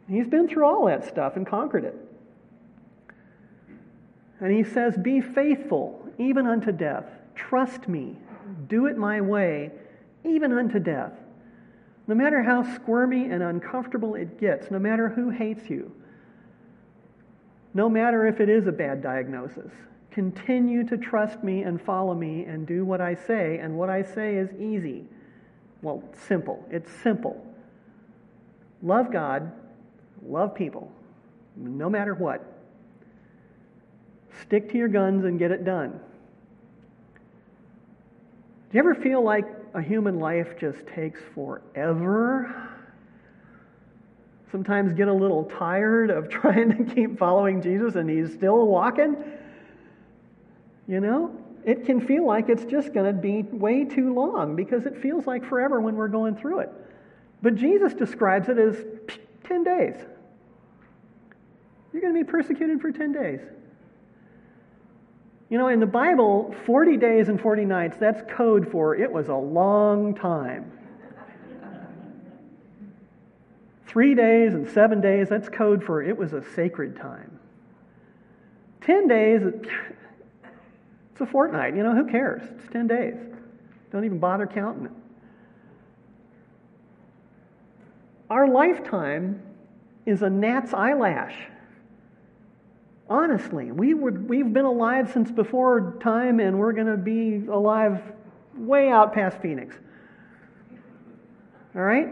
He's 0.09 0.27
been 0.27 0.49
through 0.49 0.67
all 0.67 0.87
that 0.87 1.07
stuff 1.07 1.37
and 1.37 1.47
conquered 1.47 1.85
it. 1.85 1.97
And 4.41 4.53
he 4.53 4.63
says, 4.63 4.97
Be 4.97 5.21
faithful, 5.21 6.07
even 6.19 6.47
unto 6.47 6.73
death. 6.73 7.07
Trust 7.35 7.89
me. 7.89 8.17
Do 8.69 8.87
it 8.87 8.97
my 8.97 9.21
way, 9.21 9.71
even 10.31 10.53
unto 10.53 10.79
death. 10.79 11.12
No 12.07 12.14
matter 12.14 12.43
how 12.43 12.62
squirmy 12.75 13.27
and 13.27 13.43
uncomfortable 13.43 14.14
it 14.14 14.41
gets, 14.41 14.71
no 14.71 14.79
matter 14.79 15.09
who 15.09 15.31
hates 15.31 15.69
you, 15.69 15.93
no 17.75 17.88
matter 17.88 18.27
if 18.27 18.41
it 18.41 18.49
is 18.49 18.67
a 18.67 18.73
bad 18.73 19.03
diagnosis, 19.03 19.71
continue 20.11 20.85
to 20.85 20.97
trust 20.97 21.45
me 21.45 21.62
and 21.62 21.81
follow 21.81 22.14
me 22.14 22.45
and 22.45 22.67
do 22.67 22.85
what 22.85 23.01
I 23.01 23.14
say. 23.14 23.59
And 23.59 23.77
what 23.77 23.91
I 23.91 24.03
say 24.03 24.37
is 24.37 24.49
easy. 24.59 25.05
Well, 25.83 26.03
simple. 26.27 26.67
It's 26.71 26.91
simple. 27.03 27.45
Love 28.83 29.12
God, 29.12 29.53
love 30.27 30.55
people, 30.55 30.91
no 31.57 31.91
matter 31.91 32.14
what. 32.14 32.45
Stick 34.41 34.71
to 34.71 34.79
your 34.79 34.88
guns 34.88 35.25
and 35.25 35.38
get 35.38 35.51
it 35.51 35.64
done. 35.64 36.01
Do 38.71 38.77
you 38.77 38.81
ever 38.81 38.95
feel 38.95 39.23
like 39.23 39.47
a 39.75 39.83
human 39.83 40.19
life 40.19 40.59
just 40.59 40.87
takes 40.87 41.21
forever? 41.35 42.71
Sometimes 44.51 44.93
get 44.95 45.09
a 45.09 45.13
little 45.13 45.45
tired 45.45 46.11
of 46.11 46.29
trying 46.31 46.77
to 46.77 46.95
keep 46.95 47.19
following 47.19 47.63
Jesus 47.63 47.95
and 47.95 48.09
he's 48.09 48.33
still 48.33 48.67
walking? 48.67 49.17
You 50.87 51.01
know? 51.01 51.35
it 51.69 51.85
can 51.85 52.01
feel 52.01 52.27
like 52.27 52.49
it's 52.49 52.65
just 52.65 52.95
going 52.95 53.05
to 53.05 53.13
be 53.13 53.43
way 53.43 53.85
too 53.85 54.15
long 54.15 54.57
because 54.57 54.87
it 54.87 54.97
feels 55.03 55.27
like 55.27 55.45
forever 55.45 55.83
when 55.83 55.97
we're 55.97 56.09
going 56.09 56.35
through 56.35 56.61
it. 56.61 56.71
But 57.43 57.57
Jesus 57.57 57.93
describes 57.93 58.49
it 58.49 58.57
as 58.59 58.85
10 59.45 59.65
days. 59.65 59.95
You're 61.93 62.01
going 62.01 62.15
to 62.15 62.25
be 62.25 62.25
persecuted 62.25 62.81
for 62.81 62.91
10 62.91 63.13
days. 63.13 63.41
You 65.51 65.57
know, 65.57 65.69
in 65.69 65.81
the 65.81 65.87
Bible, 65.87 66.55
40 66.67 66.97
days 66.99 67.29
and 67.29 67.41
40 67.41 67.65
nights, 67.65 67.97
that's 67.99 68.21
code 68.31 68.71
for 68.71 68.95
it 68.95 69.11
was 69.11 69.29
a 69.29 69.35
long 69.35 70.15
time. 70.15 70.73
Three 73.87 74.15
days 74.15 74.53
and 74.53 74.69
seven 74.69 75.01
days, 75.01 75.31
that's 75.31 75.49
code 75.49 75.83
for 75.83 76.03
it 76.03 76.17
was 76.17 76.35
a 76.35 76.43
sacred 76.55 76.97
time. 76.97 77.39
10 78.83 79.09
days, 79.09 79.41
it's 79.43 81.21
a 81.21 81.27
fortnight. 81.27 81.75
You 81.75 81.83
know, 81.83 81.95
who 81.95 82.07
cares? 82.07 82.43
It's 82.59 82.71
10 82.71 82.87
days. 82.87 83.17
Don't 83.91 84.05
even 84.05 84.19
bother 84.19 84.47
counting 84.47 84.85
it. 84.85 84.93
Our 88.29 88.47
lifetime 88.47 89.43
is 90.05 90.21
a 90.21 90.29
gnat's 90.29 90.75
eyelash. 90.75 91.35
Honestly, 93.11 93.73
we 93.73 93.94
we've 93.94 94.53
been 94.53 94.66
alive 94.66 95.11
since 95.12 95.31
before 95.31 95.97
time, 96.03 96.40
and 96.40 96.59
we're 96.59 96.73
going 96.73 96.87
to 96.87 96.97
be 96.97 97.47
alive 97.51 98.03
way 98.55 98.90
out 98.90 99.14
past 99.14 99.40
Phoenix. 99.40 99.75
All 101.75 101.83
right? 101.83 102.09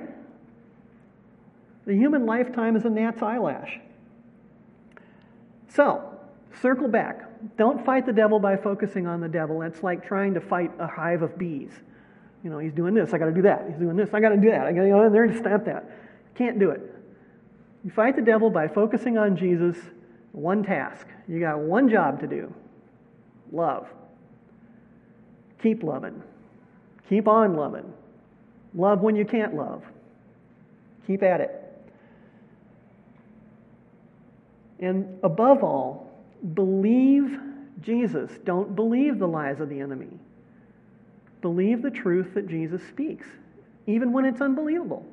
The 1.87 1.95
human 1.95 2.25
lifetime 2.25 2.77
is 2.77 2.85
a 2.85 2.91
gnat's 2.91 3.23
eyelash. 3.23 3.79
So, 5.69 6.19
circle 6.63 6.89
back. 6.89 7.23
Don't 7.59 7.85
fight 7.85 8.07
the 8.07 8.13
devil 8.13 8.39
by 8.39 8.57
focusing 8.57 9.07
on 9.07 9.21
the 9.21 9.29
devil. 9.29 9.63
It's 9.63 9.83
like 9.83 10.07
trying 10.07 10.35
to 10.35 10.41
fight 10.41 10.73
a 10.79 10.87
hive 10.87 11.23
of 11.23 11.37
bees. 11.37 11.71
You 12.43 12.51
know, 12.51 12.59
he's 12.59 12.73
doing 12.73 12.95
this, 12.95 13.13
I 13.13 13.19
got 13.19 13.27
to 13.27 13.33
do 13.33 13.43
that. 13.43 13.67
He's 13.69 13.79
doing 13.79 13.97
this, 13.97 14.11
I 14.15 14.21
got 14.21 14.31
to 14.31 14.37
do 14.37 14.51
that. 14.51 14.67
I 14.67 14.73
got 14.73 14.83
to 14.83 14.89
go 14.89 15.05
in 15.05 15.13
there 15.13 15.25
and 15.25 15.37
stamp 15.37 15.67
that. 15.67 15.91
Can't 16.35 16.59
do 16.59 16.71
it. 16.71 16.81
You 17.85 17.91
fight 17.91 18.17
the 18.17 18.23
devil 18.23 18.51
by 18.51 18.69
focusing 18.69 19.19
on 19.19 19.37
Jesus, 19.37 19.77
one 20.37 20.63
task. 20.63 21.07
You 21.27 21.41
got 21.41 21.59
one 21.59 21.89
job 21.89 22.21
to 22.21 22.27
do 22.27 22.53
love. 23.53 23.87
Keep 25.63 25.83
loving. 25.83 26.23
Keep 27.09 27.29
on 27.29 27.57
loving. 27.57 27.93
Love 28.75 29.01
when 29.01 29.17
you 29.17 29.25
can't 29.25 29.55
love. 29.55 29.83
Keep 31.07 31.23
at 31.23 31.41
it. 31.41 31.63
And 34.81 35.19
above 35.23 35.63
all, 35.65 36.07
Believe 36.55 37.41
Jesus. 37.81 38.31
Don't 38.45 38.77
believe 38.77 39.19
the 39.19 39.27
lies 39.27 39.61
of 39.61 39.69
the 39.69 39.81
enemy. 39.81 40.11
Believe 41.41 41.83
the 41.83 41.91
truth 41.91 42.35
that 42.35 42.49
Jesus 42.49 42.83
speaks, 42.89 43.27
even 43.87 44.13
when 44.13 44.25
it's 44.25 44.41
unbelievable. 44.41 45.07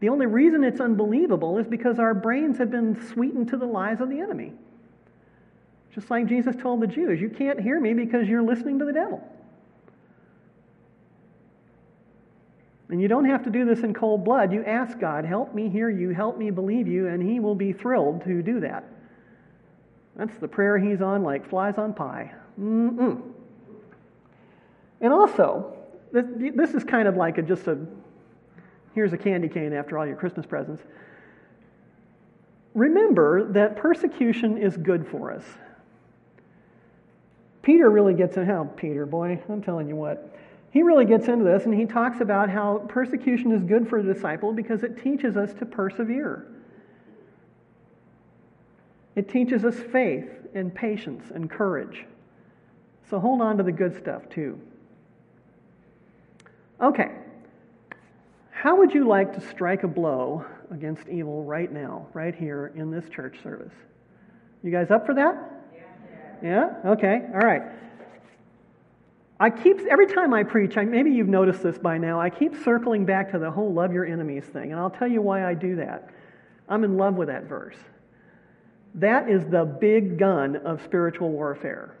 The 0.00 0.08
only 0.08 0.26
reason 0.26 0.62
it's 0.62 0.80
unbelievable 0.80 1.58
is 1.58 1.66
because 1.66 1.98
our 1.98 2.14
brains 2.14 2.58
have 2.58 2.70
been 2.70 3.00
sweetened 3.12 3.48
to 3.48 3.56
the 3.56 3.66
lies 3.66 4.00
of 4.00 4.10
the 4.10 4.20
enemy. 4.20 4.52
Just 5.94 6.10
like 6.10 6.26
Jesus 6.26 6.54
told 6.56 6.82
the 6.82 6.86
Jews, 6.86 7.20
you 7.20 7.30
can't 7.30 7.58
hear 7.58 7.80
me 7.80 7.94
because 7.94 8.28
you're 8.28 8.42
listening 8.42 8.78
to 8.80 8.84
the 8.84 8.92
devil. 8.92 9.26
And 12.88 13.00
you 13.00 13.08
don't 13.08 13.24
have 13.24 13.42
to 13.44 13.50
do 13.50 13.64
this 13.64 13.80
in 13.80 13.94
cold 13.94 14.24
blood. 14.24 14.52
You 14.52 14.62
ask 14.64 14.98
God, 14.98 15.24
help 15.24 15.54
me 15.54 15.68
hear 15.68 15.88
you, 15.88 16.10
help 16.10 16.38
me 16.38 16.50
believe 16.50 16.86
you, 16.86 17.08
and 17.08 17.22
He 17.22 17.40
will 17.40 17.54
be 17.54 17.72
thrilled 17.72 18.22
to 18.24 18.42
do 18.42 18.60
that. 18.60 18.84
That's 20.16 20.36
the 20.38 20.48
prayer 20.48 20.78
he's 20.78 21.02
on 21.02 21.22
like 21.22 21.48
flies 21.48 21.76
on 21.76 21.92
pie. 21.92 22.32
Mm-mm. 22.58 23.20
And 25.00 25.12
also, 25.12 25.76
this, 26.10 26.74
is 26.74 26.84
kind 26.84 27.06
of 27.06 27.16
like 27.16 27.36
a, 27.36 27.42
just 27.42 27.66
a 27.66 27.78
here's 28.96 29.12
a 29.12 29.18
candy 29.18 29.46
cane 29.46 29.74
after 29.74 29.98
all 29.98 30.06
your 30.06 30.16
Christmas 30.16 30.46
presents. 30.46 30.82
Remember 32.72 33.52
that 33.52 33.76
persecution 33.76 34.56
is 34.56 34.74
good 34.78 35.06
for 35.06 35.30
us. 35.30 35.44
Peter 37.60 37.90
really 37.90 38.14
gets 38.14 38.38
in 38.38 38.46
how 38.46 38.64
Peter, 38.76 39.04
boy, 39.04 39.38
I'm 39.50 39.62
telling 39.62 39.86
you 39.86 39.96
what. 39.96 40.34
He 40.70 40.82
really 40.82 41.04
gets 41.04 41.28
into 41.28 41.44
this 41.44 41.66
and 41.66 41.74
he 41.74 41.84
talks 41.84 42.22
about 42.22 42.48
how 42.48 42.86
persecution 42.88 43.52
is 43.52 43.62
good 43.62 43.86
for 43.86 43.98
a 43.98 44.02
disciple 44.02 44.54
because 44.54 44.82
it 44.82 45.02
teaches 45.02 45.36
us 45.36 45.52
to 45.54 45.66
persevere. 45.66 46.46
It 49.14 49.28
teaches 49.28 49.62
us 49.66 49.76
faith 49.92 50.30
and 50.54 50.74
patience 50.74 51.30
and 51.34 51.50
courage. 51.50 52.06
So 53.10 53.20
hold 53.20 53.42
on 53.42 53.58
to 53.58 53.62
the 53.62 53.72
good 53.72 53.94
stuff 53.98 54.26
too. 54.30 54.58
Okay. 56.80 57.10
How 58.56 58.74
would 58.74 58.94
you 58.94 59.06
like 59.06 59.34
to 59.34 59.40
strike 59.48 59.82
a 59.82 59.86
blow 59.86 60.42
against 60.70 61.06
evil 61.08 61.44
right 61.44 61.70
now, 61.70 62.06
right 62.14 62.34
here 62.34 62.72
in 62.74 62.90
this 62.90 63.06
church 63.10 63.36
service? 63.42 63.74
You 64.62 64.70
guys 64.70 64.90
up 64.90 65.04
for 65.04 65.12
that? 65.12 65.36
Yeah? 66.42 66.70
Okay. 66.86 67.20
All 67.34 67.40
right. 67.40 67.62
I 69.38 69.50
keep 69.50 69.80
every 69.90 70.06
time 70.06 70.32
I 70.32 70.42
preach, 70.42 70.78
I, 70.78 70.84
maybe 70.86 71.10
you've 71.10 71.28
noticed 71.28 71.62
this 71.62 71.76
by 71.76 71.98
now, 71.98 72.18
I 72.18 72.30
keep 72.30 72.54
circling 72.64 73.04
back 73.04 73.30
to 73.32 73.38
the 73.38 73.50
whole 73.50 73.74
love 73.74 73.92
your 73.92 74.06
enemies 74.06 74.44
thing, 74.44 74.72
and 74.72 74.80
I'll 74.80 74.88
tell 74.88 75.06
you 75.06 75.20
why 75.20 75.46
I 75.46 75.52
do 75.52 75.76
that. 75.76 76.08
I'm 76.66 76.82
in 76.82 76.96
love 76.96 77.16
with 77.16 77.28
that 77.28 77.44
verse. 77.44 77.76
That 78.94 79.28
is 79.28 79.44
the 79.44 79.66
big 79.66 80.18
gun 80.18 80.56
of 80.56 80.82
spiritual 80.82 81.28
warfare. 81.28 81.94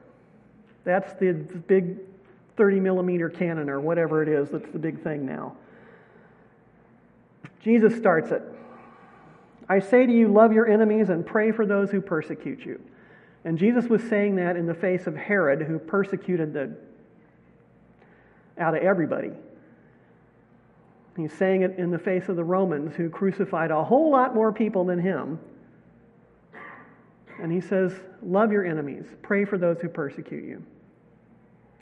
That's 0.84 1.12
the 1.20 1.34
big 1.34 1.98
30 2.56 2.80
millimeter 2.80 3.28
cannon 3.28 3.68
or 3.68 3.78
whatever 3.78 4.22
it 4.22 4.30
is 4.30 4.48
that's 4.48 4.70
the 4.70 4.78
big 4.78 5.02
thing 5.02 5.26
now. 5.26 5.54
Jesus 7.62 7.96
starts 7.96 8.30
it. 8.30 8.42
I 9.68 9.80
say 9.80 10.06
to 10.06 10.12
you, 10.12 10.28
love 10.28 10.52
your 10.52 10.68
enemies 10.68 11.08
and 11.08 11.26
pray 11.26 11.50
for 11.50 11.66
those 11.66 11.90
who 11.90 12.00
persecute 12.00 12.60
you. 12.60 12.80
And 13.44 13.58
Jesus 13.58 13.86
was 13.86 14.02
saying 14.02 14.36
that 14.36 14.56
in 14.56 14.66
the 14.66 14.74
face 14.74 15.06
of 15.06 15.16
Herod, 15.16 15.62
who 15.62 15.78
persecuted 15.78 16.52
the 16.52 16.76
out 18.58 18.74
of 18.74 18.82
everybody. 18.82 19.32
He's 21.16 21.32
saying 21.32 21.62
it 21.62 21.78
in 21.78 21.90
the 21.90 21.98
face 21.98 22.28
of 22.28 22.36
the 22.36 22.44
Romans, 22.44 22.94
who 22.94 23.10
crucified 23.10 23.70
a 23.70 23.84
whole 23.84 24.10
lot 24.10 24.34
more 24.34 24.52
people 24.52 24.84
than 24.84 24.98
him 24.98 25.38
and 27.38 27.52
he 27.52 27.60
says, 27.60 27.92
Love 28.22 28.50
your 28.50 28.64
enemies, 28.64 29.04
pray 29.22 29.44
for 29.44 29.58
those 29.58 29.78
who 29.80 29.88
persecute 29.88 30.44
you. 30.44 30.62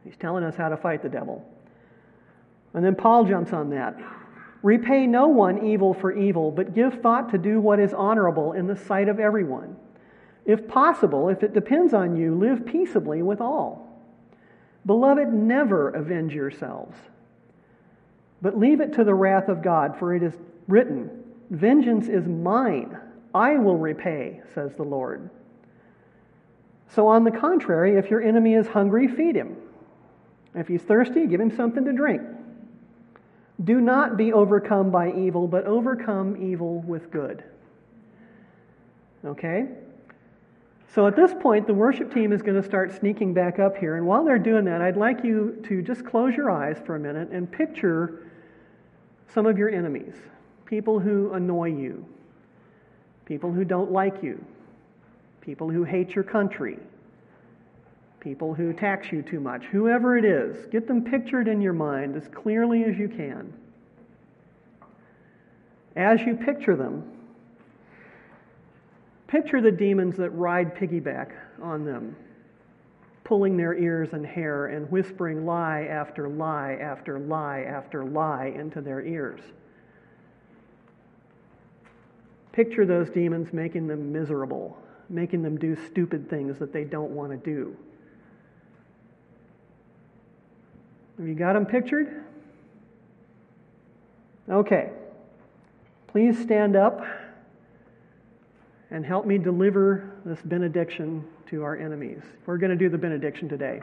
He's 0.05 0.17
telling 0.17 0.45
us 0.45 0.57
how 0.57 0.69
to 0.69 0.77
fight 0.77 1.03
the 1.03 1.09
devil. 1.09 1.49
And 2.75 2.85
then 2.85 2.95
Paul 2.95 3.25
jumps 3.25 3.53
on 3.53 3.71
that. 3.71 3.97
Repay 4.65 5.07
no 5.07 5.29
one 5.29 5.67
evil 5.67 5.93
for 5.93 6.11
evil, 6.11 6.51
but 6.51 6.75
give 6.75 7.03
thought 7.03 7.31
to 7.33 7.39
do 7.39 7.61
what 7.61 7.79
is 7.79 7.93
honorable 7.93 8.55
in 8.55 8.67
the 8.67 8.75
sight 8.75 9.11
of 9.11 9.21
everyone. 9.21 9.77
If 10.47 10.67
possible, 10.67 11.29
if 11.29 11.43
it 11.43 11.53
depends 11.53 11.93
on 11.93 12.17
you, 12.17 12.35
live 12.35 12.65
peaceably 12.65 13.21
with 13.21 13.43
all. 13.43 13.87
Beloved, 14.87 15.31
never 15.35 15.91
avenge 15.91 16.33
yourselves, 16.33 16.97
but 18.41 18.59
leave 18.59 18.81
it 18.81 18.95
to 18.95 19.05
the 19.05 19.15
wrath 19.15 19.51
of 19.51 19.61
God, 19.61 19.99
for 19.99 20.15
it 20.15 20.23
is 20.23 20.33
written, 20.67 21.11
Vengeance 21.51 22.09
is 22.09 22.27
mine, 22.27 22.97
I 23.35 23.57
will 23.57 23.77
repay, 23.77 24.41
says 24.55 24.75
the 24.77 24.83
Lord. 24.83 25.29
So, 26.89 27.07
on 27.07 27.25
the 27.25 27.31
contrary, 27.31 27.99
if 27.99 28.09
your 28.09 28.23
enemy 28.23 28.55
is 28.55 28.69
hungry, 28.69 29.09
feed 29.09 29.37
him. 29.37 29.59
If 30.55 30.69
he's 30.69 30.83
thirsty, 30.83 31.27
give 31.27 31.41
him 31.41 31.55
something 31.55 31.85
to 31.85 31.93
drink. 31.93 32.23
Do 33.63 33.81
not 33.81 34.17
be 34.17 34.33
overcome 34.33 34.91
by 34.91 35.13
evil, 35.13 35.47
but 35.47 35.65
overcome 35.65 36.37
evil 36.43 36.81
with 36.81 37.11
good. 37.11 37.45
Okay? 39.25 39.69
So 40.95 41.07
at 41.07 41.17
this 41.17 41.33
point, 41.41 41.67
the 41.67 41.75
worship 41.75 42.13
team 42.13 42.33
is 42.33 42.43
going 42.43 42.61
to 42.61 42.67
start 42.67 42.93
sneaking 42.99 43.35
back 43.35 43.59
up 43.59 43.77
here. 43.77 43.97
And 43.97 44.07
while 44.07 44.25
they're 44.25 44.39
doing 44.39 44.65
that, 44.67 44.81
I'd 44.81 44.97
like 44.97 45.25
you 45.25 45.61
to 45.69 45.83
just 45.83 46.05
close 46.05 46.35
your 46.35 46.51
eyes 46.51 46.79
for 46.85 46.97
a 46.97 47.01
minute 47.01 47.31
and 47.31 47.51
picture 47.51 48.31
some 49.33 49.47
of 49.47 49.59
your 49.59 49.69
enemies 49.69 50.15
people 50.67 50.99
who 50.99 51.33
annoy 51.35 51.69
you, 51.69 52.05
people 53.27 53.53
who 53.53 53.65
don't 53.65 53.93
like 53.93 54.23
you, 54.23 54.43
people 55.41 55.69
who 55.69 55.85
hate 55.85 56.15
your 56.15 56.25
country, 56.25 56.79
people 58.25 58.55
who 58.55 58.73
tax 58.73 59.13
you 59.13 59.21
too 59.21 59.39
much, 59.39 59.65
whoever 59.67 60.17
it 60.17 60.25
is. 60.25 60.67
Get 60.73 60.89
them 60.89 61.05
pictured 61.05 61.47
in 61.47 61.61
your 61.61 61.75
mind 61.75 62.17
as 62.17 62.27
clearly 62.29 62.85
as 62.85 62.97
you 62.97 63.07
can. 63.07 63.53
As 65.95 66.21
you 66.23 66.35
picture 66.35 66.75
them, 66.75 67.05
picture 69.29 69.61
the 69.61 69.71
demons 69.71 70.17
that 70.17 70.31
ride 70.31 70.75
piggyback 70.75 71.33
on 71.63 71.85
them, 71.85 72.17
pulling 73.23 73.59
their 73.59 73.75
ears 73.75 74.09
and 74.15 74.25
hair 74.27 74.67
and 74.67 74.91
whispering 74.91 75.45
lie 75.45 75.87
after 75.91 76.29
lie 76.29 76.79
after 76.81 77.21
lie 77.21 77.61
after 77.61 78.05
lie 78.05 78.53
into 78.57 78.81
their 78.81 79.03
ears. 79.03 79.41
Picture 82.53 82.87
those 82.87 83.11
demons 83.11 83.53
making 83.53 83.87
them 83.87 84.13
miserable, 84.13 84.79
making 85.11 85.43
them 85.43 85.59
do 85.59 85.77
stupid 85.87 86.31
things 86.31 86.59
that 86.59 86.73
they 86.73 86.85
don't 86.85 87.11
want 87.11 87.31
to 87.31 87.37
do. 87.37 87.77
Have 91.19 91.29
you 91.29 91.35
got 91.35 91.53
them 91.53 91.67
pictured? 91.67 92.25
Okay. 94.49 94.91
Please 96.09 96.39
stand 96.41 96.77
up 96.77 97.05
and 98.91 99.05
help 99.05 99.27
me 99.27 99.39
deliver 99.39 100.13
this 100.25 100.41
benediction 100.45 101.25
to 101.49 101.63
our 101.63 101.77
enemies. 101.77 102.21
We're 102.47 102.59
going 102.59 102.71
to 102.71 102.77
do 102.77 102.89
the 102.89 102.99
benediction 102.99 103.49
today. 103.49 103.81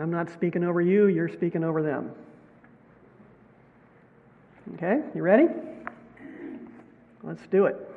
I'm 0.00 0.10
not 0.10 0.30
speaking 0.32 0.64
over 0.64 0.80
you, 0.80 1.06
you're 1.06 1.28
speaking 1.28 1.62
over 1.62 1.82
them. 1.82 2.10
Okay, 4.74 5.00
you 5.14 5.22
ready? 5.22 5.46
Let's 7.22 7.46
do 7.48 7.66
it. 7.66 7.93